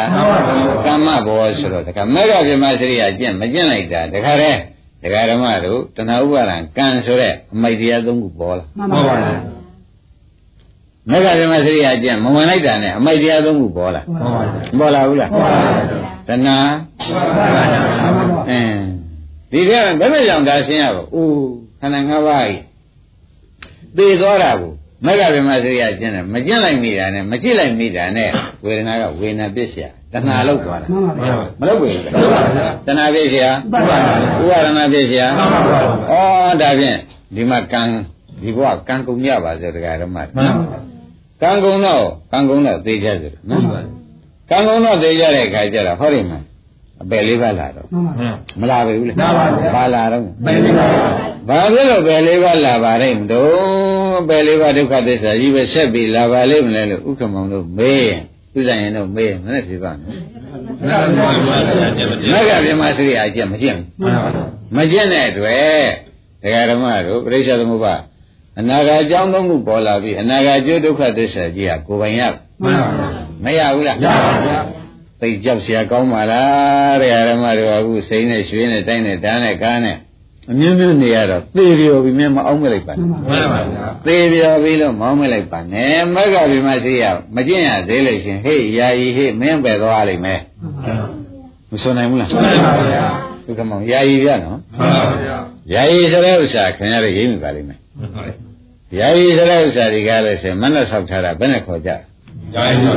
[0.85, 4.59] ကမ္မဘောဆိုတော့တခါမေဃပြမစရိယကျင့်မကျင့်လိုက်တာတခါတည်း
[5.02, 9.30] ဒကာဓမ္မတို့တဏှာဥပါဒံကံဆိုတဲ့အမိုက်တရားသုံးခုပေါ်လာမှန်ပါဗျာ
[11.10, 14.02] မေဃပြမစရိယကျင့်မဝင်လိုက်တာနဲ့အမိုက်တရားသုံးခုပေါ်လာ
[14.78, 15.82] ပေါ်လာဘူးလားပေါ်ပါဗျာ
[16.28, 16.56] တဏှာ
[18.50, 18.80] အင်း
[19.50, 21.32] ဒီကဘယ်နဲ့ကြောင့်ဒါရှင်းရပါဦး
[21.80, 22.60] ခန္ဓာ၅ပါးကြီး
[23.96, 24.71] သိသွားတာကို
[25.05, 28.29] မဂ္ဂဗေမစရိယကျင့်တယ်မကျင့်လိုက်မိတာနဲ့မကြည့်လိုက်မိတာနဲ့
[28.65, 30.87] ဝေဒနာကဝေဒနာပြည့်เสียတဏှာလောက်သွားတာ
[31.59, 31.97] မလောက်ဘူး
[32.85, 36.13] တဏှာပြည့်เสียဥပါဒနာပြည့်เสียဩ
[36.61, 36.97] ဒါဖြင့်
[37.35, 37.81] ဒီမှာကံ
[38.41, 40.17] ဒီဘဝကံကုန်ရပါစေတရားဓမ္မ
[41.41, 43.63] ကံကုန်တော့ကံကုန်တော့သိကြတယ်နော်
[44.49, 46.39] ကံကုန်တော့သိကြတဲ့အခါကျတော့ဟောဒီမှာ
[47.02, 47.86] အပယ်လေးပါလာတော့
[48.60, 49.12] မလာဘူးလေ
[49.74, 50.86] ဘာလာတော့ပယ်လေးပါ
[51.48, 58.20] ဘာဖြစ်လို့ပယ်လေးပါလာပါလိမ့်တော့ပယ်လေးပါဒုက္ခသစ္စာကြီးပဲဆက်ပြီးလာပါလိမ့်မလဲလို့ဥက္ကမောင်တို့မေးရင်
[58.56, 60.18] ဥစ္စာရင်တော့မေးရင်မနဲ့ဖြစ်ပါမယ်
[62.32, 63.86] မဂ္ဂဗြဟ္မစရိယာအကျင့်မကျင့်ဘူး
[64.76, 65.86] မကျင့်တဲ့အတွက်
[66.42, 67.94] ဒကာဓမ္မတို့ပြိဿသမုပ္ပါ
[68.58, 72.22] အနာဂတ်အကြောင်းသုံးခုပေါ်လာပြီးအနာဂတ်ကျိုးဒုက္ခသစ္စာကြီးကကိုယ်ပိုင်ရ
[73.44, 74.58] မရဘူးလားရပါဗျာ
[75.21, 79.97] သိကြောက်เสียကောင်းပါလားတဲ့ဓမ္မတို့အခုစိမ့်နဲ့ရွှေနဲ့တိုင်းနဲ့ဓာတ်နဲ့ကားနဲ့
[80.51, 90.39] အမျိုးမျိုးနေရတော့သေပြောပြီးမြင်မအောင်မလိုက်ပါနဲ့မှန်ပါဗျာသေပြောပြီးလို့မအောင်မလိုက်ပါနဲ့မက္ကဗိမရှိရမကျင့်ရသေးလို့ရှင်ဟေ့ယာယီဟေ့မင်းပဲသွားလိမ့်မယ်
[91.71, 93.03] မစွန်နိုင်ဘူးလားစွန်နိုင်ပါဗျာ
[93.45, 95.37] ဒုက္ခမောင်ယာယီပြနော်မှန်ပါဗျာ
[95.73, 98.23] ယာယီဆိုတဲ့ဥစ္စာခင်ဗျားတို့ရိပ်မိပါလိမ့်မယ်မှန်ပါ
[98.99, 101.91] ယာယီဆိုတဲ့ဥစ္စာဒီကားလို့ဆိုမနဲ့ဆောက်ထားတာဘယ်နဲ့ခေါ်ကြ
[102.56, 102.96] ယာယီဆို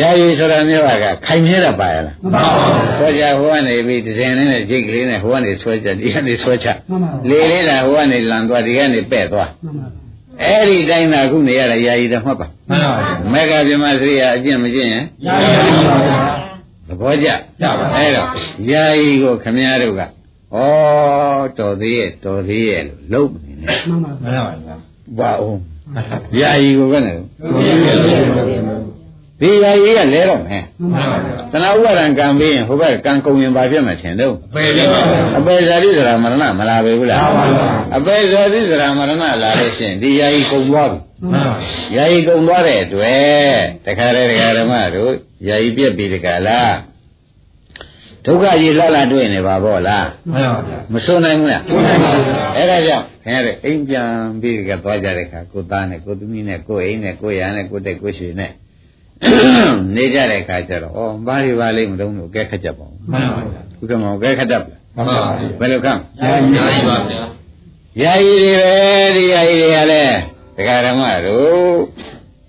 [0.00, 6.68] ယာယီဆိုတာမျိုးကခိုင်မြဲတာပါရလားမှန်ပါဘူးခေါ်ကြဟိုကနေပြီးဒဇင်လေးနဲ့ဂျိတ်ကလေးနဲ့ဟိုကနေဆွဲကြဒီကနေဆွဲချ
[7.28, 9.50] လေလေးတာဟိုကနေလန်သွားဒီကနေပဲ့သွား
[10.42, 15.50] အဲ့ဒီတိုင်းသာခုနေရတာယာယီတော့မှတ်ပါမှန်ပါဘူးမေဃပြမစရိယာအကျင့်မကျင့်ရင်ယာယီ
[15.88, 16.18] ပါဗျာ
[16.88, 17.28] သဘောကျ
[17.60, 18.28] ကျပါအဲ့တော့
[18.70, 20.06] ယာယီကိုခမည်းတော်ကဩ
[21.58, 24.76] တော်သေးရဲ့တော်သေးရဲ့လို့လုံးနေတယ်မှန်ပါမှန်ပါဗျာ
[25.18, 25.60] ဘာအောင်
[26.40, 27.22] ယာယီကိုကလည်း
[29.40, 30.62] ဒီယာယီကလဲတော့မယ်
[31.52, 35.00] သနာဥပါဒံကံပြီးရင်ဟိုဘက်ကံကုန်ရင်ဘာဖြစ်မှာထင်တော့အပေပြပါ
[35.38, 37.20] အပေဇာတိဆိုတာမရဏမလာပဲဘူးလား
[37.96, 40.98] အပေဇာတိဆိုတာမရဏလာလို့ရှိရင်ဒီယာယီကုန်သွားပြီ
[41.96, 45.12] ယာယီကုန်သွားတဲ့အတွက်တခါတည်းတခါဓမ္မတို့
[45.48, 46.74] ယာယီပြက်ပြီးတခါလား
[48.24, 54.08] ဒုက္ခကြီးလှလှတွေ့နေပါဗောလားမှန်ပါဗျာမစွနိုင်ဘူးလားစွနိုင်ပါဗျာအဲ့ဒါကြောင့်ခင်ဗျားတို့အိမ်ပြန်
[54.40, 58.52] ပြီးကသွားကြတဲ့ခါကိုသားနဲ့ကိုသမီးနဲ့ကိုအိမ်နဲ့ကိုရံနဲ့ကိုတက်ကိုရွှေနဲ့
[59.96, 64.62] နေကြတဲ့ခါကျတော့ဩဘာတွေပါလိမ့်မလို့လို့ကဲခတ်ကြပါဦးမှန်ပါဗျာခုကမောကဲခတ်တတ်
[64.96, 65.24] မှန်ပါဗျာ
[65.60, 66.00] ဘယ်လိုကမ်း
[66.54, 67.22] ယာယီပါဗျာ
[68.02, 70.16] ယာယီတွေပဲဒီယာယီတွေကလည်း
[70.56, 71.78] ဒကာဓမ္မတို့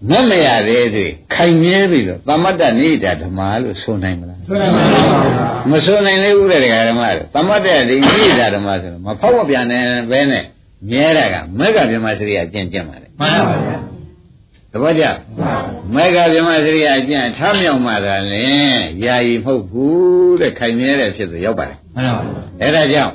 [0.09, 10.43] မမရသေးသေးခိုင်မြဲပြီလို့သမတ္တနေတာဓမ္မလို့ဆိုနိုင်မလားဆိုနိုင်ပါဘူးမဆိုနိုင်သေးဘူးတဲ့ဓမ္မတို့သမတ္တဒီနေတာဓမ္မဆိုတော့မဖောက်မပြန်နဲ့ပဲနဲ့
[10.89, 13.77] မြဲတာကမက္ကဗြဟ္မစရိယအကျင့်ကျင့်ပါလေမှန်ပါဗျာ
[14.71, 15.03] သဘောကျ
[15.95, 18.45] မေဃဗြဟ္မစရိယအကျင့်ထားမြောက်မှသာလေ
[19.05, 23.13] ယာယီမဟုတ်ဘူးတဲ့ခိုင်မြဲတဲ့ဖြစ်သူရောက်ပါတယ်မှန်ပါဗျာအဲ့ဒါကြောင့်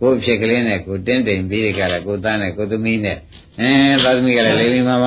[0.00, 3.18] ကိုယ်ဖြစ်ကလေးနဲ့ကိုတင်းတိမ်ပြီးကြတာကိုသားနဲ့ကိုသမီးနဲ့
[3.60, 3.70] အဲ
[4.04, 5.06] သားသမီးကလည်းလေးလေးမမ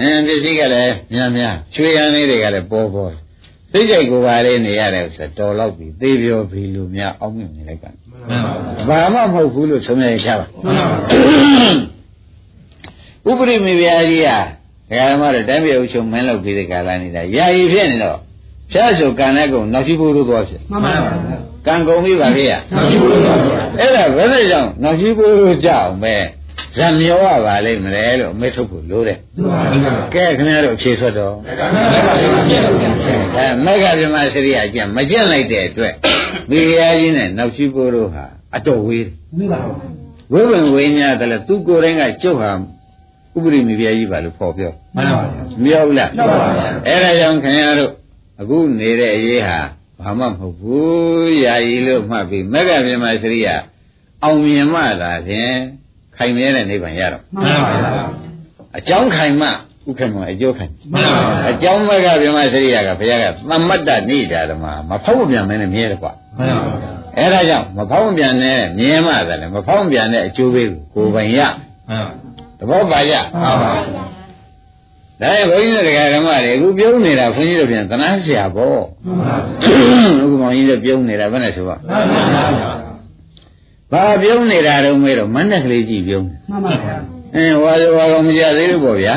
[0.00, 3.12] အဲပစ္စည်းကလည်းများများချွေရန်လေးတွေကလည်းပေါ်ပေါ်
[3.72, 7.84] သိကြိုက်ကိုပါလေးနေရတယ်ဆိုတော်တော့ပြီသေပြောပြီလူများအောင်းမြင်နေလိုက်က
[8.88, 10.46] ဘာမှမဟုတ်ဘူးလို့ဆုံးဖြတ်ချပါ
[13.28, 14.38] ဥပရိမေဗျာကြီးဟာ
[14.90, 18.18] ဒကာဓမ္မတို့တိုင်းပြည်အုပ်ချုပ်မင်းလုပ်ပြီးတဲ့ကာလနေတာယာယီဖြစ်နေတော့
[18.72, 21.12] ဖြတ်ဆိုကံနဲ့ကုန်နောက်ရှိဖို့လို့သွားဖြစ်မှန်ပါပါ
[21.66, 23.38] ကံကုန်ပြီပါဗျာနောက်ရှိဖို့လို့သွား
[23.78, 26.14] အဲ့ဒါဘယ်နဲ့ကြောင့်နောက်ရှိဖို့လို့ကြောက်ပဲ
[26.76, 29.18] ဇံမျောရပါလိမ့်မလဲလို့အမေထုတ်ဖို့လိုတယ်
[30.14, 31.34] ကဲခင်ဗျားတို့အခြေဆွတ်တော့
[33.36, 35.94] အဲမက္ခဗြဟ္မစရိယကျင့်မကျင့်လိုက်တဲ့အတွက်
[36.50, 38.24] မိဖုရားကြီးနဲ့နောက်ရှိဖို့လို့ဟာ
[38.56, 39.14] အတော်ဝေးတယ်
[40.32, 42.50] ဝိဝင်ဝေးများတယ်လေသူကိုယ်တိုင်ကကျုပ်ဟာ
[43.36, 45.24] ဥပရိမိဖုရားကြီးပါလို့ဖော်ပြောမှန်ပါပါ
[45.62, 46.48] မပြောဘူးလားမှန်ပါပါ
[46.86, 47.92] အဲ့ဒါကြောင့်ခင်ဗျားတို့
[48.40, 49.58] အခုနေတဲ့အရေးဟာ
[50.00, 53.48] ဘာမှမဟုတ်ဘူးယာယီလို့မှတ်ပြီးမက္ခဗြဟ္မစရိယ
[54.22, 55.54] အောင်မြင်မှသာဖြင့်
[56.16, 57.90] ခိုင်မြဲတဲ့နိဗ္ဗာန်ရတော့မှန်ပါဗျာ
[58.78, 61.10] အကြောင်းခိုင်မှဥက္ကမအကျိုးခိုင်မှန်ပါဗျာ
[61.50, 71.40] အကြောင်းဘက်ကဗြဟ္မစရိယကဘုရားကသမတ္တနေတာဓမ္မမဖောက်ပြန်မင်းနဲ့မြဲတယ်ကွာမှန်ပါဗျာအဲ့ဒါကြောင့်မဖောက်ပြန်နဲ့မြဲမှသာလေမဖောက်ပြန်တဲ့အကျိုးပေးကိုကိုယ်ပိုင်ရ
[71.88, 72.25] မှန်ပါ
[72.58, 73.72] သဘောပါရပါပါ
[75.20, 78.80] ဒါရင်ဘုန်းကြီးတို့တရားဓမ္မတွေအခုပြုံးနေတာဘုန်းကြီးတို့ပြန်သနာဆရာပေါ့
[80.22, 81.76] အခုမောင်ကြီးတို့ပြုံးနေတာဘယ်နဲ့ဆိုပါ
[83.92, 86.96] ဘာပြုံးနေတာတော့မေးတော့မန္တကလေးကြီးပြုံးမှန်ပါဗျာ
[87.34, 89.14] အင်းဟွာဟွာကောင်မကြသေးဘူးပေါ့ဗျာ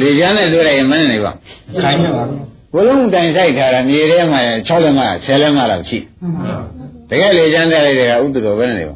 [0.00, 1.32] လေချမ်းနဲ့တွေ့ရရင်မန္တနေပါ
[1.82, 2.24] ခိုင်းပါ
[2.74, 5.98] ဘလုံးတိုင်ဆိုင်ထားတာမြေထဲမှာ6လက်မ10လက်မလောက်ရှိ
[7.10, 8.94] တကယ်လေချမ်းတဲ့လေတွေကဥတ္တတော်ပဲနေပါ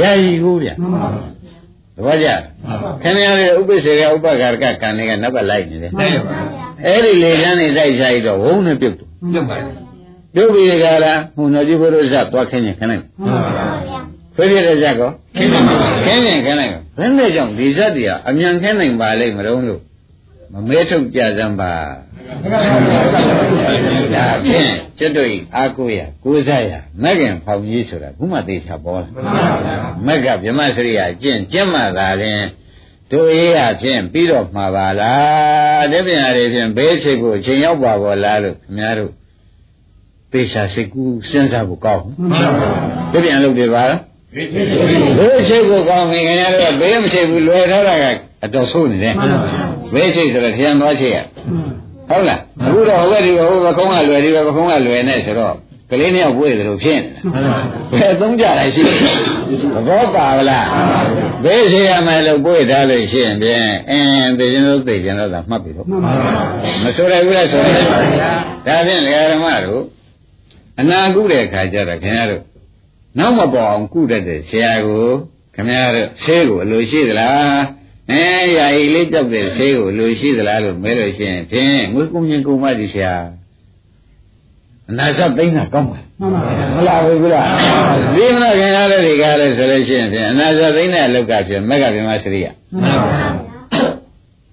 [0.00, 1.08] ရာကြီးကိုဗျာမှန်ပါ
[1.96, 2.28] ဗျာတပည့်ကြ
[3.02, 6.22] ခင်ဗျားတို့ဥပ္ပစေကဥပ္ပကာရကကံတွေကနောက်ကလိုက်နေတယ်မှန်ပါဗျာ
[6.84, 9.72] အဲ့ဒီလေချမ်းနေတိုက်ဆိုင်တော့ဝုန်းနဲ့ပြုတ်တယ်ပြုတ်ပါဗျာ
[10.34, 13.98] ပြုတ်ပြီးကြလားဟိုနော်ဒီဘုရားဇတ်သွားခင်းရင်ခင်းလိုက်မှန်ပါဗျာ
[14.36, 19.80] ဖိဖိတဲ့ဇတ်ကောခင်းပါပါခင်းရင်ခင်းလိုက်ကောဘယ်နဲ့ကြောင့်ဒီဇတ်တွေကအမြန်ခင်းနိုင်ပါလိမ့်မလို့လို့
[20.52, 21.72] မမဲထုတ်ကြစမ်းပါ
[24.14, 26.72] ဒါဖြင့်ကျွတ်တို့ဤအာကိုရကိုးစားရ
[27.02, 32.42] မက္ခင်ဖောင်ကြီးဆိုတာဘုမသေးချာပေါ်လာမှန်ပါဗျာမက်ကဗြဟ္မစရိယကျင့်ကျင့်မှသာရင်
[33.10, 39.12] တို့ရေးရဖြင့်ပြီးတော့မှာပါလားတပညာတွေဖြင့်ဘေးချိတ်ဖို့အချိန်ရောက်ပါဘောလားလို့ခင်ဗျားတို့
[40.30, 42.40] ပေရှာစိတ်ကူးစဉ်းစားဖို့ကောင်းမှန်ပါ
[43.12, 44.00] ဗျာတပညာလုပ်တယ်ပါလား
[44.34, 44.78] ဒီဒီဒီ
[45.18, 48.04] ဘေးချိတ်ဖို့ကောင်းပြီခင်ဗျားတို့ကဘေးမချိတ်ဘူးလွယ်ထားတာက
[48.44, 49.64] အတော်ဆိုးနေတယ်မှန်ပါဗျာ
[49.94, 51.18] ဘေးချိတ်ဆိုတော့ခရံသွားချိတ်ရ
[52.10, 55.54] ဟုတ်လားအခုတော့ဟိုဘက်ဒီဘက်ဟိုဘက်ကုန်းကလွယ်ဒီဘက်ကုန်းကလွယ်နေဆိုတော့
[55.90, 57.58] ကလေးနှစ်ယောက်ပွေးတယ်လို့ဖြစ်နေတာမှန်ပါ
[57.92, 58.98] ဘယ်သုံးကြလိုက်ရှိတယ်
[59.74, 60.66] သဘောပါဗလား
[61.44, 66.32] ဘယ်ရှိရမယ်လို့ပွေ့ထားလို့ရှိရင်ဖြင့်အင်းသိရင်လို့သိရင်တော့သာမှတ်ပြီတော့မှန်ပါဗျာ
[66.84, 67.66] မဆိုရဘူးလားဆိုရ
[68.66, 69.82] ဒါဖြင့်ဒကာဓမ္မတို့
[70.80, 72.42] အနာကုတဲ့အခါကျတော့ခင်ဗျားတို့
[73.18, 75.04] နောက်မပေါ်အောင်ကုတတ်တဲ့ဆရာကို
[75.54, 77.58] ခင်ဗျားတို့ဆေးကိုအလိုရှိသလား
[78.10, 78.22] အဲ
[78.56, 83.14] ရာဤလေးတောက်တဲ့ဆေးကိုအလိုရှိသလားလို့မဲလို့ရှိရင်ဖြင့်ငွေကုန်ရင်ကုန်ပါသည်ဆရာ
[84.90, 87.48] အနာစသိမ့်တာကောင်းပါလားမှန်ပါဗျာမလားဘူးလား
[88.14, 93.28] ဒီမလားခင်ဗျားတို့ဒီကားလို့ဆိုလို့ရှိရင်ဖြင့်အနာဇသိမ့်တဲ့အလောက်ကဖြင့်မက္ကဗြဟ္မစရိယမှန်ပါဗျာ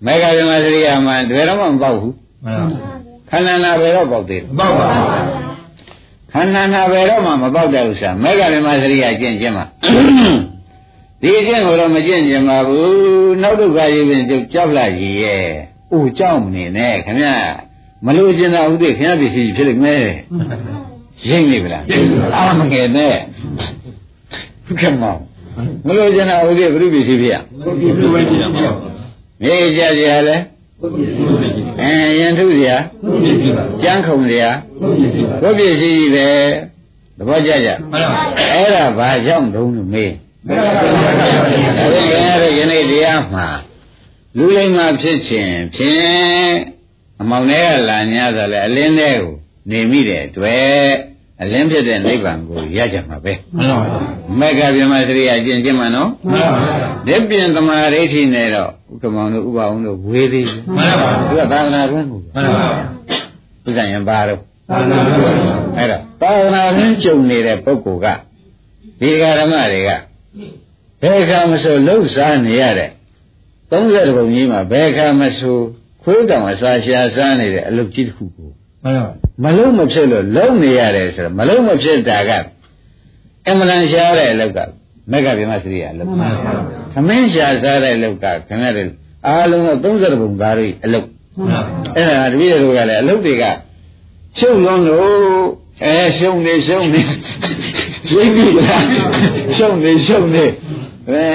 [0.05, 2.67] မက္ကဗြဟ္မစရိယမှာတကယ်တော့မပေါက်ဘူးမှန်ပါ
[3.29, 4.87] ခန္ဓာနာဘယ်တော့ပေါက်သေးလဲပေါ့ပါ
[6.33, 9.65] ခန္ဓာနာဘယ်တော့မှမပေါက်တဲ့ဥစ္စာမက္ကဗြဟ္မစရိယကျင့်ခြင်းမှာ
[11.21, 15.45] ဒီအကျင့်ကိုတော့မကျင့်ကြပါဘူးနောက်ဒုက္ခရေးပင်ကျုပ်ကြောက်လာရည်ရဲ့
[15.93, 17.35] အိုကြောက်မနေနဲ့ခင်ဗျာ
[18.05, 20.03] မလို့ကျင်တာဥဒိခင်ဗျာပစ္စည်းဖြစ်လိမ့်မယ်
[21.29, 21.83] ရိမ့်နေဗလား
[22.35, 23.15] အာမငယ်နဲ့
[24.79, 25.21] ခက်မောင်
[25.85, 28.71] မလို့ကျင်တာဥဒိဘုရုပစ္စည်းဖြစ်ရဘုရားဘုရားကြည့်ပါ
[29.41, 30.37] မြေကြစရာလဲ
[30.79, 34.49] ဘုရားကြည့်ပါအဲရင်ထုစရာဘုရားကြည့်ပါကြမ်းခုံစရာ
[34.81, 36.27] ဘုရားကြည့်ပါဘုပစ္စည်းကြီးပဲ
[37.17, 38.21] သဘောကျကြမှန်ပါ
[38.53, 40.11] အဲ့ဒါဘာကြောင့်တုံးလို့မေး
[40.47, 43.47] မှန်ပါဗျာဒါဖြင့်ခင်ဗျားတို့ယနေ့တရားမှာ
[44.37, 46.53] လူလိမ္မာဖြစ်ခြင်းဖြင့်
[47.21, 49.33] အမောင်တွေကလာညာဆိုလဲအလင်းတွေကို
[49.69, 50.89] နေမိတဲ့အတွက်
[51.41, 56.59] အလင်းဖြစ်တဲ့နိဗ္ဗာန်ကိုရကြမှာပဲမှန်ပါဗျာမေဃဗြဟ္မစရိယကျင့်ခြင်းမှာနော်မှန်ပါ
[57.07, 62.69] ဗျာဒီပြင်သမာဓိဋ္ဌိနဲ့တော့ဥက္ကမောင်တို့ဥပအောင်တို့ဝေသေးတယ်မှန်ပါဗျာသူကသာသနာ့တွင်ကိုမှန်ပါဗျာ
[63.65, 64.39] ဥစ္စာရင်ပါတော့
[64.69, 65.35] သာသနာ့ဘုရား
[65.77, 68.07] အဲ့တော့သာသနာ့တွင်ကြုံနေတဲ့ပုဂ္ဂိုလ်က
[68.99, 69.91] ဒီဃာရမတွေက
[71.01, 72.89] ဘယ်ခါမဆိုလှုပ်ရှားနေရတဲ့
[73.71, 75.57] 30ပုံကြီးမှာဘယ်ခါမဆို
[76.03, 78.49] ခွေးတောင်အစာရှာစားနေတဲ့အလုပ်ကြီးတစ်ခုကို
[78.83, 79.09] မှန်ပါ
[79.43, 82.31] မလုံးမဖြစ်လို့လုံနေရတယ်ဆိုတော့မလုံးမဖြစ်တာက
[83.47, 84.59] အမှန်တန်ရှားတဲ့အလုပ်က
[85.11, 86.53] မက္ကဗြဟ္မစရိယအလုပ်မှန်ပါဗျာ
[86.93, 88.89] သမင်းရှာစားတဲ့အလုပ်ကခင်ဗျားတို့
[89.27, 91.07] အားလုံးက30ပုံသားတွေအလုပ်
[91.37, 91.61] မှန်ပါ
[91.95, 93.43] အဲ့ဒါတပည့်တို့ကလည်းအလုပ်တွေက
[94.39, 95.11] ရှုံလုံးလို့
[95.79, 97.01] အဲရှုံနေရှုံနေ
[98.09, 98.85] ရှင်းပြီလား
[99.57, 100.45] ရှုံနေရှုံနေ
[101.09, 101.25] အဲ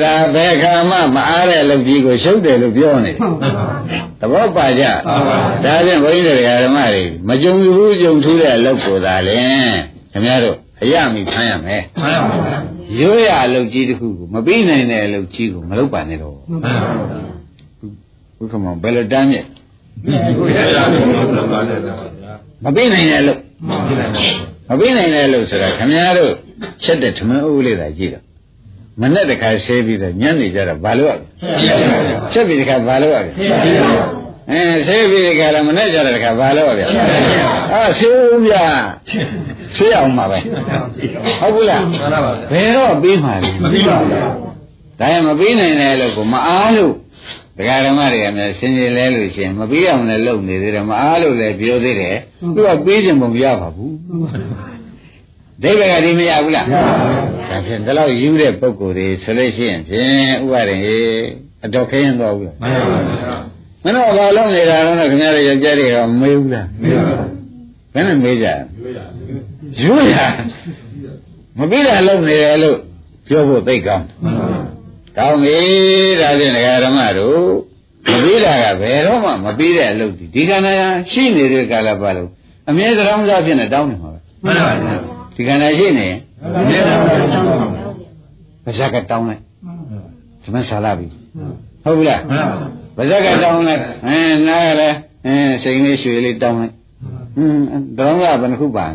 [0.00, 3.50] ဒါဘယ်ခါမှမအားတဲ့အလုပ်ကြီးကိုရှုပ်တယ်လို့ပြောနေတယ်မှန်ပါ
[4.20, 9.36] သဘောပါကြမှန်ပါဒါဖြင့်ဘုန်းကြီးတို့ဓမ္မတွေမကြုံဘူးကြုံထူးတဲ့အလုပ်ကိုသာလေ
[10.12, 12.58] ခင်ဗျားတို့အရမိဖမ်းရမယ်မှန်ပါဗျာ
[13.00, 16.88] ရိုးရအလုပ်ကြီးတစ်ခုကိုမပြီးနိုင်တဲ့အလုပ်ကြီးကိုမလုပ်ပါနဲ့တော့မှန်ပါဗျာ
[18.38, 19.46] ဘုရားမောင်ဘယ်လိုတမ်းမြက်
[20.38, 21.94] ဘုရားရာဘုရားပါလေဗျာ
[22.64, 24.06] မပြီးနိုင်တဲ့အလုပ် မှန်ပါဗျာ
[24.68, 26.32] မပြီးနိုင်တဲ့အလုပ်ဆိုတာခင်ဗျားတို့
[26.82, 28.24] ချက်တဲ့ဓမ္မအိုးလေးသာကြည့်တော့
[29.00, 31.24] မနဲ့တခါဆဲပြီးတော့ညနေကြတော့ဘာလို့ရလဲ
[32.32, 33.30] ချက်ပြီးတခါဘာလို့ရလဲ
[34.50, 36.84] အဲဆဲပြီးတခါလည်းမနဲ့ကြတဲ့တခါဘာလို့ရလဲ
[37.72, 38.54] အာဆဲဦးပြ
[39.76, 40.38] ဆဲအောင်ပါပဲ
[41.40, 44.22] ဟုတ်ဘူးလားမှန်ပါဗျာဘယ်တော့ပြီးမှလဲမပြီးပါဗျာ
[44.98, 46.92] ဒါရင်မပြီးနိုင်တဲ့အလုပ်ကိုမအားလို့
[47.56, 52.16] ဒကာဓမ္မတွေကများဆင်ခြင်လဲလို့ရှိရင်မပြီးအောင်လည်းလုပ်နေသေးတယ်မအားလို့လည်းပြောသေးတယ်
[52.54, 53.94] သူကပြီးခြင်းပုံရပါဘူး
[55.62, 60.08] ဒိဗ္ဗကဒီမရဘူးလားဒါဖြင့်ဒီလောက်ယူတဲ့ပုံကိုယ်တွေဆိုလို့ရှိရင်ဖြင့်
[60.44, 60.80] ဥပါရင်
[61.64, 63.36] အတော်ခရင်သွားဘူးလားမှန်ပါဗျာ
[63.82, 67.14] မင်းတို့ဘာလုပ်နေတာလဲခင်ဗျားတို့ယောက်ျားတွေကမေးဘူးလားမပြီးပါ
[67.94, 68.48] ဘယ်နဲ့မေးကြ
[68.78, 68.92] ဘူး
[69.80, 70.16] ရိုးရယူရ
[71.58, 72.78] မပြီးတာလုပ်နေတယ်လို့
[73.28, 74.53] ပြောဖို့သိကောင်းမှန်ပါ
[75.16, 75.58] ကောင်းပြီ
[76.20, 77.42] ဒါဖြင့်ဒကာဓမ္မတို့
[78.06, 80.68] မပြီးတာကဘယ်တော့မှမပြီးတဲ့အလုပ်ဒီဒီကဏ္ဍ
[81.12, 82.30] ရှိနေတဲ့ကာလပတ်လုံး
[82.68, 84.94] အမြဲတမ်းစားဖြစ်နေတောင်းနေမှာပဲမှန်ပါဗျာ
[85.36, 86.56] ဒီကဏ္ဍရှိနေရင်မ
[88.64, 89.40] ပါဇက်ကတောင်းလိုက်
[90.44, 91.06] ဓမ္မဆာလာပြီ
[91.84, 92.20] ဟုတ်ပြီလား
[92.96, 94.16] ပါဇက်ကတောင်းလိုက်အဲ
[94.48, 94.88] နားရလဲ
[95.26, 96.72] အဲစိန်လေးရွှေလေးတောင်းလိုက်
[97.36, 97.62] ဟင်း
[97.98, 98.94] တောင်းကဘယ်နှခုပါလဲ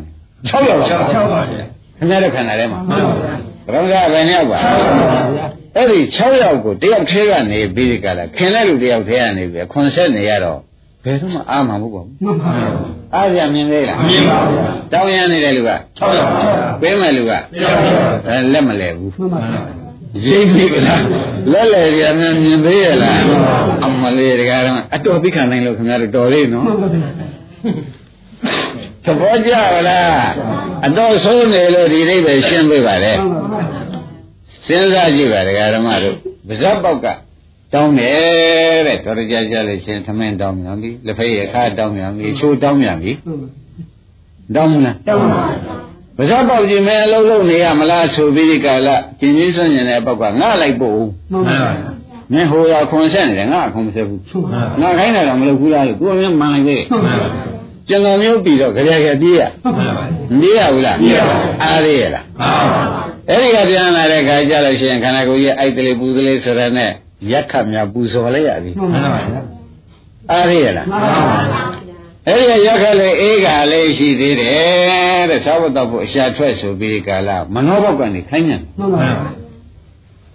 [0.49, 1.51] 6ယောက်ပါ6ပါခ
[2.01, 4.57] င်ဗျားတို့ခန္ဓာထဲမှာတောင်းကဘယ်နှယောက်ပါ
[5.75, 10.59] အဲ့ဒီ6ယောက်ကိုတယောက်ထဲကနေပြီးဒီကလာခင်တဲ့လူတယောက်ထဲကနေပြီးခွန်ဆက်နေရတော့
[11.03, 12.15] ဘယ်တော့မှအာမဟုတ်ပါဘူး
[13.15, 14.59] အားရမြင်သေးလားမြင်ပါဘူး
[14.91, 16.31] တောင်းရနေတဲ့လူက6ယောက်
[16.81, 17.31] ပေးမဲ့လူက
[18.53, 19.11] လက်မလဲဘူး
[20.25, 21.03] ရိပ်ပြီလား
[21.51, 23.19] လက်လေကြမြင်မြင်သေးရလား
[23.85, 26.65] အမလေးတကားတော့အတော်သိခံနိုင်လို့ခင်ဗျားတို့တော်လေးနော်
[29.05, 29.53] သဘောကျ
[29.87, 30.29] လား
[30.85, 33.13] အတော်ဆိုးနေလို့ဒီအိဗယ်ရှင်းပေးပါလေ
[34.69, 36.15] စဉ်းစားကြည့်ပါဒကာဓမ္မတို့
[36.47, 37.07] ဗဇတ်ပေါက်က
[37.73, 43.11] တောင်းတယ်တဲ့တော်ကြကြလို့ချင်းသမင်းတောင်းမြန်ပြီလက်ဖက်ရခါတောင်းမြန်ပြီချိုးတောင်းမြန်ပြီ
[44.55, 45.39] တောင်းမလားတောင်းပါ
[46.17, 48.89] ပါဇတ်ပေါက်ကြီးမဲအလုံးလုံးနေရမလားဆိုပြီးဒီကာလ
[49.19, 51.71] ကျင်ကြီးစွန့်ကျင်တဲ့ပေါက်ကငါလိုက်ပို့ဦးမှန်ပါပါ
[52.31, 54.21] မင်းဟိုရခွန်ဆက်နေတယ်ငါခွန်မဆက်ဘူး
[54.81, 56.83] ငါခိုင်းတာတော့မလုပ်ဘူးလားလို့ကိုယ်မျိုးမှန်လိုက်သေး
[57.87, 59.41] ကျန်တော်မျိုးပြီးတော့ကြရကြပြေးရ
[60.39, 61.19] မပြေးရဘူးလားပြေးရ
[61.63, 66.91] အားရရလားအဲ့ ဒီကပြန်လာတဲ့ခါကျလို့ရှိရင်ခန္ဓာကိုယ်ကြီးအိုက်တလေးပူတလေးဆိုရတဲ့
[67.31, 69.41] ရက်ခတ်များပူဇော်လိုက်ရပြီမှန်ပါဗျာ
[70.31, 71.11] အားရရလားမှန်ပါ
[71.49, 71.59] ဗျာ
[72.27, 79.13] အဲ့ဒီရက်ခတ်လေးအေးကလေးရှိသေးတယ်တဲ့သာဝတ္တဖို့အရှာထွက်ဆိုပြီးကာလမနောဘောက်ကနေခိုင်းညံမှန်ပါဗျာ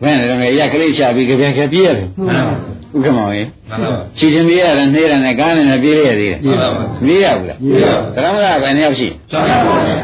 [0.03, 2.55] ဘယ်နဲ့တော့ရက်ကလေးချပြီးကြပြကြပြည့်ရတယ်မှန်ပါ
[2.95, 6.69] ဥက္ကမောင်ရေမှန်ပါခြေချင်းပြေးရတယ်နှေးရတယ်ကားနဲ့ပြေးရသေးတယ်မှန်ပါ
[7.05, 9.97] ပြေးရဘူးလားပြေးရပါသရမကဘယ်နှယောက်ရှိ6ယောက်ပါဗျာ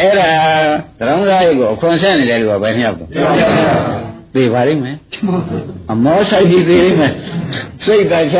[0.00, 0.28] အဲ့ဒါ
[0.98, 3.64] သရမကရေကိုအခွန်ဆက်နေတယ်လို့ကဘယ်နှယောက်တော့6ယောက်ပါ
[4.34, 4.96] သေပါလိမ့်မယ်
[5.92, 7.12] အမောဆိုင်ပြီးသေးလိမ့်မယ်
[7.84, 8.36] စိတ်တချ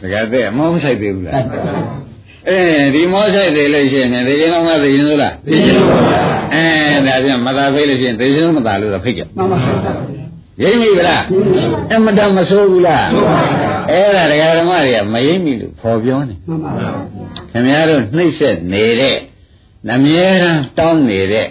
[0.00, 1.34] တကယ်တဲ့အမောမဆိုင်သေးဘူးလား
[2.48, 2.58] အဲ
[2.94, 6.20] ဒီမောဆိုင်သေးလို့ရှိရင်သေခြင်းတော့မသေခြင်းလို့လားသေခြင်းပါဗျာ
[6.54, 6.64] အဲ
[7.06, 9.58] ဒါပြန်မသာဖိတ်လို့ရှိရင်သေခြင်းမသာလို့တော့ဖိတ်ကြမှန်ပါ
[10.60, 11.22] ဗျာရိပ်မိဗလား
[11.92, 13.06] အမတမဆိုးဘူးလား
[13.90, 16.90] အဲ့ဒါဒကာဓမ္မတွေကမရိပ်မိလို့ခေါ်ပြောနေမှန်ပါဗျာ
[17.52, 19.16] ခင်ဗျားတို့နှိမ့်ဆက်နေတဲ့
[19.88, 21.46] နမြဲတမ်းတောင်းနေတဲ့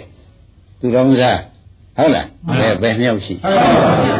[0.80, 1.38] သူတော်စား
[1.96, 2.26] ဟုတ်လား
[2.58, 4.14] ဘယ်ဘယ်နှစ်ယောက်ရှိဟုတ်ပါဘူး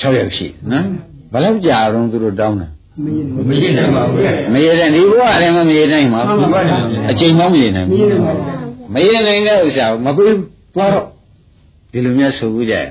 [0.00, 0.86] 6ယောက်ရှိနော်
[1.32, 2.68] ဘယ်လောက်ကြာတော့သူတို့တောင်းတာ
[3.48, 4.22] မရနိုင်ပါဘူး
[4.54, 6.40] မရတဲ့ဒီဘဝလည်းမမရနိုင်ပါဘူး
[7.10, 7.98] အချိန်မှမရနိုင်ဘူး
[8.94, 10.34] မရနိုင်တဲ့ဥစ္စာမပေး
[10.74, 11.06] သွားတော့
[11.92, 12.86] ဒီလိုမျိုးဆိုဘူးကြရဲ့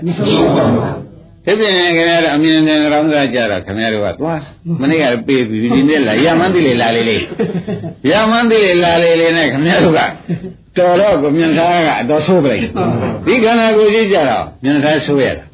[1.45, 4.41] ဖြစ်ဖြစ်နေခင်ဗျားတို့အမြင်နဲ့ရောင်းစားကြတော့ခင်ဗျားတို့ကသွား
[4.81, 7.23] မနေ့ကပေးပြီးဒီနေ့လာရမန်းတိလေလာလေးလေး
[8.09, 10.01] ရမန်းတိလေလာလေးလေးနဲ့ခင်ဗျားတို့က
[10.77, 12.61] တော်တော့ကိုမြင်သားကအတော်ဆိုးပလိုက်
[13.25, 15.47] ဒီခန္ဓာကိုယ်ကြီးကြတော့မြင်သားဆိုးရလား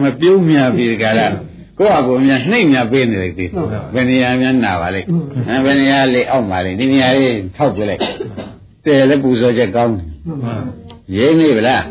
[0.00, 1.34] မပြုံးမြပြီကြလား
[1.78, 3.50] ကိုယ့်အကိုများနှိမ့်များပေးနေလိုက်သေး
[3.94, 5.06] ဘယ်နေရာများနာပါလိမ့်
[5.48, 8.00] အဲဘယ်နေရာလေးအောက်ပါလိမ့်ဒီနေရာလေးထောက်ပြလိုက်
[8.84, 10.08] တဲလည်းပူဇော်ချက်ကောင်းတယ်
[11.16, 11.82] ရင်းမိဗလား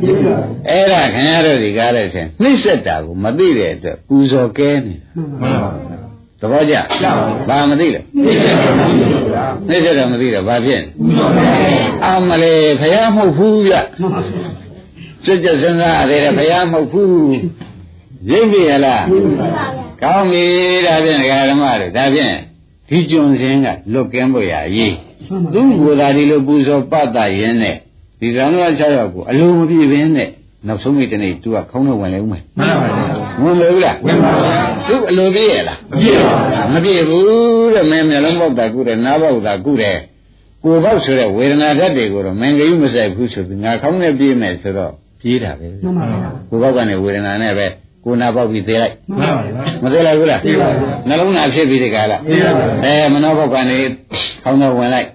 [0.70, 5.54] အဲ့ဒါခင်ဗျားတို့ဒီကားတဲ့ဆင်နှိမ့်ဆက်တာကိုမသိတဲ့အတွက်ပူဇော်ကဲနေတာ
[6.40, 6.76] သဘောကျ
[7.48, 8.40] ဘာမသိလဲနှိမ့်
[9.86, 10.82] ဆက်တာမသိတော့ဘာဖြစ်
[12.06, 13.74] အမလေးဖယားမဟုတ်ဘူးဗျ
[15.26, 17.36] စွတ်ကြစဉ်းစားရတယ်ဖယားမဟုတ်ဘူး
[18.30, 19.06] ရိပ်ပြီလား
[20.02, 20.46] ကောင်းပြီ
[20.86, 22.36] ဒါဖြင့်ဒကာဓမ္မတို့ဒါဖြင့်
[22.90, 24.96] ဒီကျွန်းစင်းကလွတ်ကင်းဖို့ရအရေး
[25.54, 27.78] သူ့ကိုယ်သာဒီလိုပူဇော်ပတ်တာရင်းနဲ့
[28.22, 28.50] ဒီရံက
[28.80, 30.30] 6ယောက်ကိုအလိုမပြည့်ဘင်းနဲ့
[30.68, 32.92] နောက်ဆုံးမိတနေ့သူကခေါင်းနဲ့ဝင်လဲဦးမယ်မှန်ပါပါ
[33.44, 34.54] ဝင်လဲဦးလားဝင်ပါပါ
[34.88, 39.98] သူအလိုပြည့်ရလားမပြည့်ပါဘူးမပြည့်ဘူးတဲ့မင်းမျက်လုံးပေါက်တာကုတယ်နားပေါက်တာကုတယ်
[40.64, 44.92] ကိုယ်ပေါက်ဆိုတဲ့ဝေဒနာဓာတ်တွေကိုတော့မင်္ဂယုမဆိုင်ဘူးဆိုပြီးငါခေါင်းနဲ့ပြေးမယ်ဆိုတော့
[45.22, 46.18] ပြေးတာပဲမှန်ပါပါ
[46.50, 47.68] ကိုယ်ပေါက်ကနေဝေဒနာနဲ့ပဲ
[48.06, 53.78] ကိုနာပေါက်ပြီးသေးလိုက်မှန်ပါပါမသေးလိုက်ဘူးလားသေးပါဘူးနှလုံးသားဖြစ်ပြီးဒီကလာသေးပါဘူးအဲမနောပေါက်ကနေ
[54.44, 55.08] ခေါင်းတော့ဝင်လိုက်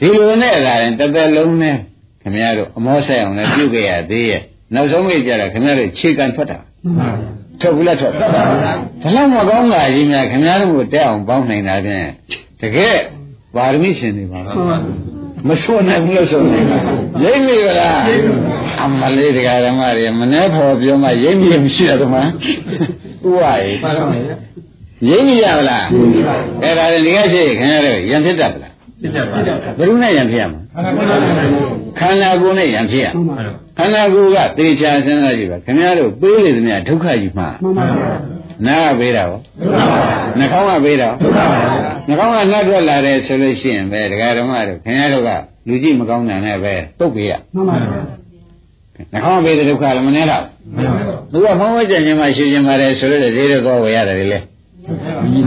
[0.00, 1.76] ဒီလိုနဲ့လာရင်တစ်သက်လုံးနဲ့
[2.22, 4.40] ခင်ဗျားတို့အမောဆိုင်အောင်လည်းပြုတ်ခဲ့ရသေးရဲ့
[4.74, 7.08] နောက်ဆုံးမိကြတော့ခင်ဗျားတို့ခြေကန်ထွက်တာမှန်ပါ
[7.60, 8.52] ထွက်ဘူးလားထွက်ပါပါဘ
[9.16, 12.06] လောက်မကောင်းတာကြီးများခင်ဗျားတို့ကိုတက်အောင်ပေါင်းနိုင်တာဖြင့်
[12.60, 12.96] တကယ်
[13.56, 14.78] ပါရမီရှင်တွေပါမှန်ပါ
[15.48, 16.58] မစွနိုင်ဘူးလို့ဆိုနေ
[17.24, 17.98] ရိပ်မိဗလား
[18.84, 22.22] အမလေးတရားဓမ္မတွေမနှဲဖော်ပြောမှရိပ်မိမရှိရတော့မှဥ
[23.36, 24.36] ဝရေမှန်ပါဗျာ
[25.08, 25.86] ရိပ်မိရဗလား
[26.62, 29.38] အဲ့ဒါလည်းဒီကရှိခင်ဗျားတို့ရံဖြစ်တတ်ဗလားဖြစ်တတ်ပါ
[29.78, 30.60] ဘယ်လိုနဲ့ရံဖြစ်ရမှာ
[31.98, 33.06] ခန္ဓာကိုယ်နဲ့ရံဖြစ်ရ
[33.78, 38.12] ခန္ဓာကိုယ်ကသေချာစဉ်းစားကြည့်ပါခင်ဗျားတို့ပေးနေသမျှဒုက္ခကြီးမှာမှန်ပါဗျာ
[38.66, 39.38] နားကပေးတာရော
[40.38, 41.08] နှာခေါင်းကပေးတာ
[42.08, 45.30] နှာခေါင်းကနှက်ထွက်လာတယ်ဆိုလို့ရှိရင်ပဲဒကာဓမ္မတို့ခင်ဗျားတို့က
[45.68, 47.88] လူကြည့်မကောင်းတာနဲ့ပဲတုတ်ပေးရမှန်ပါဗျာ
[49.12, 50.44] နှာခေါင်းပေးတဲ့ဒုက္ခလည်းမနေတော့
[51.32, 54.38] သူကမောင်းဝဲကြခြင်းမှရှိခြင်းပါတယ်ဆိုလို့ဈေးတော့ဝယ်ရတယ်လေ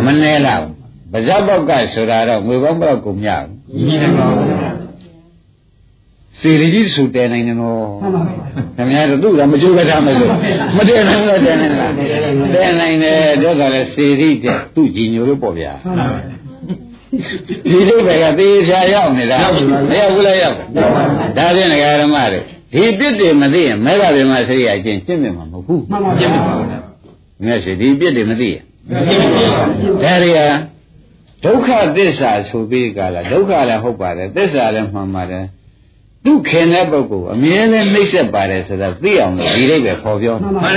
[0.05, 0.63] မနေတော့
[1.11, 4.84] ပါဇက်ပေါက်ကဆိုတာတော့ငွေပေါင်းဘယ်တော့ကုန်မြဘူး
[6.41, 7.85] စေရီကြီးဆိုတဲနိုင်တယ်နော်
[8.75, 10.31] ခင်ဗျားတို့သူ့ကမကြိုးကထားမယ်လို့
[10.77, 15.73] မတဲနိုင်ဘူးတဲနိုင်လားတဲနိုင်တယ်တော့ကလည်းစေရီတဲ့သူ့ကြီးညိုလို့ပေါ့ဗျာ
[17.65, 19.37] ဒီလိုပဲကသေချာရောက်နေတာ
[19.89, 20.55] မရောက်ဘူးလားရောက်
[21.37, 22.39] ဒါဖြင့်ငဃာရမတွေ
[22.73, 25.81] ဒီပြစ်တွေမသိရင်မဲကပင်မစိရိယအချင်းကျင့်မြင်မှာမဟုတ်ဘူး
[26.19, 26.67] ကျင့်မြင်ပါဘူး
[27.45, 28.61] မြတ်ရှိဒီပြစ်တွေမသိရင်
[30.03, 30.39] ဒါတွေက
[31.43, 35.45] ဒုက္ခသစ္စာဆိုပြီးကြလားဒုက္ခလည်းဟုတ်ပါတယ်သစ္စာလည်းမှန်ပါတယ်
[36.25, 40.71] သူခင်တဲ့ပုဂ္ဂိုလ်အမြဲတမ်းနှိမ့်ဆက်ပါတယ်ဆိုတော့သိအောင်လို့ဒီလေးပဲခေါ်ပြောမှန်ပါပါ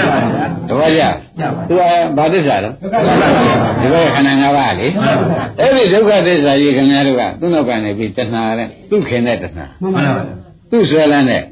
[0.69, 1.05] တပည့်ကြ
[1.69, 1.83] သူက
[2.17, 2.75] ဘာသစ္စာတော့
[3.81, 4.87] ဒီဘက်ခန္ဓာ၅ပါးလေ
[5.61, 10.23] အဲ့ဒီဒုက္ခသစ္စာကြီးခင်ဗျားတို့ကသူ့နောက်ကနေပြီးတဏှာနဲ့သူခင်တဲ့တဏှာမှန်ပါပါ
[10.71, 11.43] သူ့ဆွဲလန်းတဲ့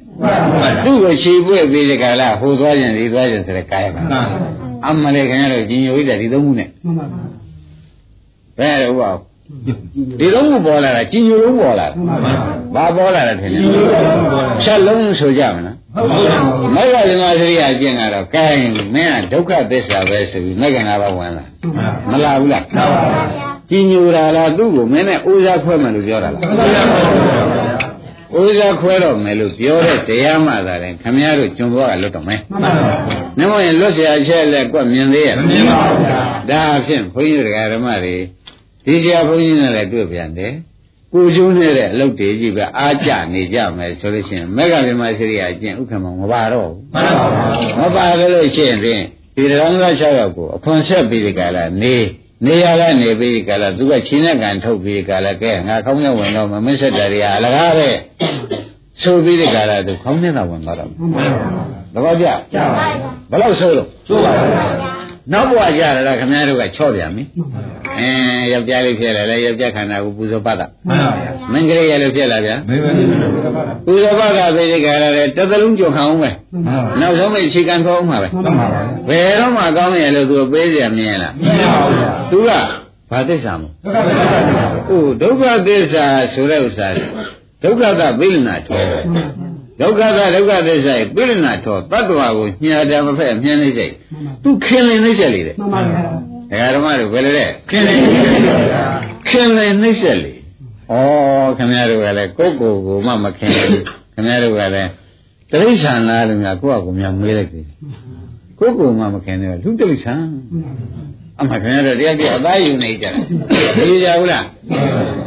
[0.85, 4.03] သူ့ကိုခြေပွေ့ပြီးဒီကလာဟိုသွားရင်ဒီသွားရင်ဆိုတဲ့ကာယပါ
[4.87, 7.19] အမှန်လေခင်ဗျားတို့ကြီးညိုရတဲ့ဒီသုံးခုနဲ့မှန်ပါပါ
[8.59, 9.17] ဘယ်လိုပေါ့
[10.20, 11.94] ဒီလုံးမပေါ်လာတာကြီးညိုလုံးပေါ်လာတာ
[12.76, 13.60] ဘာပေါ်လာတာထင်လဲ
[14.64, 15.76] ချက်လုံးဆိုကြမလား
[16.76, 18.46] မဂ္ဂင်္ဂစရိယအကျင့်ကတော့ကဲ
[18.94, 21.44] မင်းကဒုက္ခသစ္စာပဲဆိုပြီးမဂ္ဂင်္ဂဘာဝင်လာ
[22.12, 22.66] မလာဘူးလား
[23.70, 26.44] ကြီးညိုတာလားသူ့ကိုမင်းနဲ့ဥစားခွဲမယ်လို့ပြောတာလား
[28.44, 32.40] ဥစားခွဲတော့မယ်လို့ပြောတဲ့တရားမှသာတယ်ခမည်းတော်ကျွန်တော်ကလွတ်တော့မယ်။
[33.38, 35.98] နမောရင်လွတ်เสียအချက်လက်ကွက်မြင်သေးရဲ့။မြင်ပါဘူး။
[36.50, 38.16] ဒါအဖြစ်ဘုန်းကြီးတို့ဓမ္မတွေ
[38.87, 40.53] ဒီဆရာဘုန်းကြီးနဲ့လည်းတွေ့ပြန်တယ်
[41.13, 47.45] ကိုကျိုးနဲ့တဲ့အလုပ်တွေကြီးပဲအားကြနေကြမယ်ဆိုလို့ရှိရင်မေဃဗေမစရိယအကျင့်ဥက္ကမမပါတော့ဘူးမှန်ပါပါ
[47.81, 49.03] မပါလို့ရှိရင်ဖြင့်
[49.37, 51.97] ဒီတော်က6ယောက်ကိုအခွန်ဆက်ပြီးဒီကလာနေ
[52.45, 57.89] နေရကနေပြီးဒီကလာသူကချင်းနဲ့ကန်ထုတ်ပြီးဒီကလာကဲငါခေါင်းနဲ့ဝင်တော့မမင်းဆက်တယ်ရအလကားပဲ
[59.03, 61.11] ဆိုပြီးဒီကလာသူခေါင်းနဲ့တော့ဝင်သွားတော့မှန်
[61.95, 62.87] ပါပါတပည့်ကြကြပါပါ
[63.31, 67.25] ဘယ်လောက်ဆိုလို့ဆိုပါပါ နောက်ဘဝကြရတာခင်ဗျားတို့ကချော့ပြန်ပြီ
[67.99, 68.09] အဲ
[68.53, 72.91] ယောက်ျားလေးဖြစ်လာလဲယောက်ျားခန္ဓာကိုပူဇော်ပတ်တာမှန်ပါဗျာမင်းကလေးရလို့ဖြစ်လာဗျာမင်းပဲ
[73.87, 76.31] ပူဇော်ပတ်တာပဲဒီကရလဲတစ်သလုံးကြုံအောင်ပဲ
[77.01, 81.83] နောက်ဆုံးမိတ်ခြေကန်ခေါအောင်မှာပဲမှန်ပါဗျာဘယ်တော့မှကောင်းရလို့သူပေးကြမြင်လားမမြင်ပါ
[82.31, 82.71] ဘူးဗျာသူ
[83.11, 83.63] ကဘာသစ္စာမ
[84.89, 86.89] ဟုတ်ဒုက္ခသစ္စာဆိုတဲ့ဥစ္စာ
[87.63, 88.83] ဒုက္ခကပိလနာထော
[89.81, 93.93] ဒုက္ခသာဒုက္ခသစ္စာရဲ့ပိရဏထောတတ္တဝါကိုညှာတယ်မဖက်မြင်နေစိတ်
[94.43, 96.03] သူခင်လင်နှိမ့်ဆက်လေတဲ့မှန်ပါဗျာ
[96.51, 98.63] ဒကာဓမ္မတို့ဘယ်လိုလဲခင်လင်နှိမ့်ဆက်လေ
[99.29, 100.95] ခင်လင်နှိမ့်ဆက်လေဩ
[101.57, 103.83] ခင်ဗျားတို့ကလည်းကိုယ့်ကိုယ်ကိုမှမခင်ဘူး
[104.15, 104.91] ခင်ဗျားတို့ကလည်း
[105.51, 107.67] တိရစ္ဆာန်လားလို့များကိုယ့်အကူများမေးလိုက်တယ်
[108.59, 110.23] ကိုယ့်ကိုယ်မှမခင်တယ်လူတိရစ္ဆာန်
[111.41, 113.13] အမှခင်ဗျားတို့တရားပြအသားယူနေကြတယ်
[113.77, 114.45] သိကြဘူးလား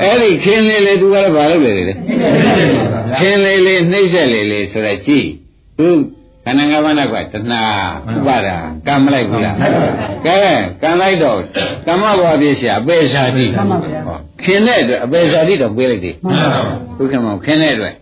[0.01, 1.93] အဲ့ဒီခင်လေလေသူကတော့ဘာလုပ်လေလေ
[3.19, 5.27] ခင်လေလေနှိမ့်ဆက်လေလေဆိုတော့ကြည့်
[5.79, 5.89] သူ
[6.45, 7.61] ခန္ဓာငါးပါးနဲ့ကတဏှာ
[8.15, 9.55] ဥပါဒာကံမလိုက်ဘူးလား
[10.25, 10.39] ကဲ
[10.83, 11.39] ကံလိုက်တော့
[11.87, 13.45] ကမ္မဘဝပြည့်ရှာအပေစာတိ
[14.43, 16.15] ခင်တဲ့အတွက်အပေစာတိတော့ပေးလိုက်သေး
[16.97, 17.93] ဘုခင်မောင်ခင်တဲ့အတွက်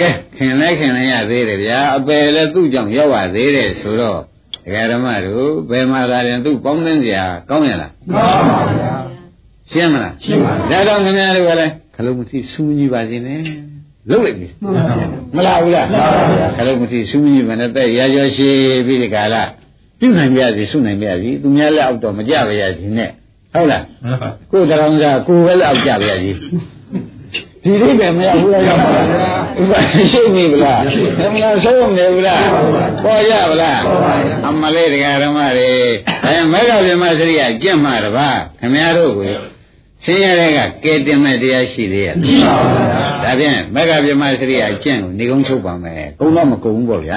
[0.00, 4.20] ကဲခင်လဲခင်လဲရသေးတယ်ဗျာအပေလည်းသူ့ကြောင့်ရောက်ရသေးတယ်ဆိုတော့
[4.64, 8.92] ဒကာဓမ္မတို့ဘယ်မှာသာရင်သူ့ပေါင်းသင်းစရာကောင်းရလားကောင်းပါဗျာ
[9.72, 13.40] ရှင်းမလားရှင်းပါပြီဒါတော့ခင်ဗျားတို့ကလည်းခလုံးမသိစူးကြီးပါစေနဲ့
[14.10, 14.48] လုပ်လိုက်ပြီ
[15.36, 15.86] မလားဘူးလား
[16.56, 18.48] ခလုံးမသိစူးကြီးမနဲ့တဲ့ရာကျော်ရှိ
[18.86, 19.36] ပြီးဒီကာလ
[19.98, 23.10] ပြုနိုင်ပြစီစုနိုင်ပြစီသူများလက်အောက်တော့မကြပါရစီနဲ့
[23.52, 23.84] ဟုတ်လား
[24.50, 26.32] ကိုယ်တောင်စားကိုယ်ပဲလက်အောက်ကြပါရစီ
[27.64, 29.04] ဒီလိပဲမရဘူးလားရောက်ပါလား
[29.60, 29.72] ဥပ
[30.12, 30.80] ရှိနေဗလား
[31.34, 32.44] မလားဆုံးနေဗလား
[33.04, 33.80] ပေါ်ရဗလား
[34.48, 35.72] အမလေးတရားဓမ္မတွေ
[36.24, 38.28] အဲမေဃဗြဟ္မစရိယကြင့်မှာတပါ
[38.60, 39.26] ခင်ဗျားတို့ကို
[40.04, 42.74] ဆင်းရဲတဲ့ကကဲတင်မဲ့တရားရှိသေးရဲ့မရှိပါဘူး
[43.24, 47.16] ဒါဖြင့်မေဃဗြဟ္မစရိယကျင့်ကိုနေကုန်းချုပ်ပါမယ်ကုန်းတော့မကုန်းဘူးပေါ့ဗျာ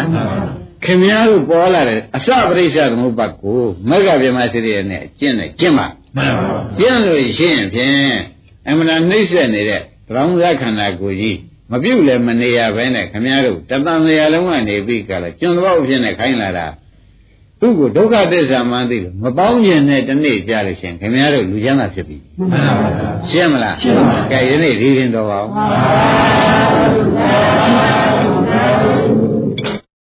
[0.84, 7.94] ခင်ဗျားတို့ပေါ်လာတဲ့အစပရိစ္ဆသမုပ္ပါကိုမေဃဗြဟ္မစရိယနဲ့ကျင့်တယ်ကျင့်ပါမှန်ပါပါကျင့်လို့ရှိရင်ဖြင့်
[8.68, 9.82] အမှန်နှိမ့်ဆက်နေတဲ့
[10.14, 11.38] ရောင်းစားခန္ဓာကိုယ်ကြီး
[11.72, 16.68] မပြုတ်လည်းမနေရဘဲနဲ့ခမည်းတော်တသံတရားလုံးကနေပြီးကြလားကျွန်းတော်ဖြစ်နေခိုင်းလာတာ
[17.62, 22.90] သူ့ကိုဒုက္ခသစ္စာမှန်းသိလို့မပေါင်းကျင်တဲ့တနေ့ကြလို့ရှင်ခင်ဗျားတို့လူချမ်းသာဖြစ်ပြီမှန်ပါပါ
[23.30, 25.50] ရှင်းမလားရှင်းပါပါကဲယနေ့ဒီရင်တော်ပါအောင်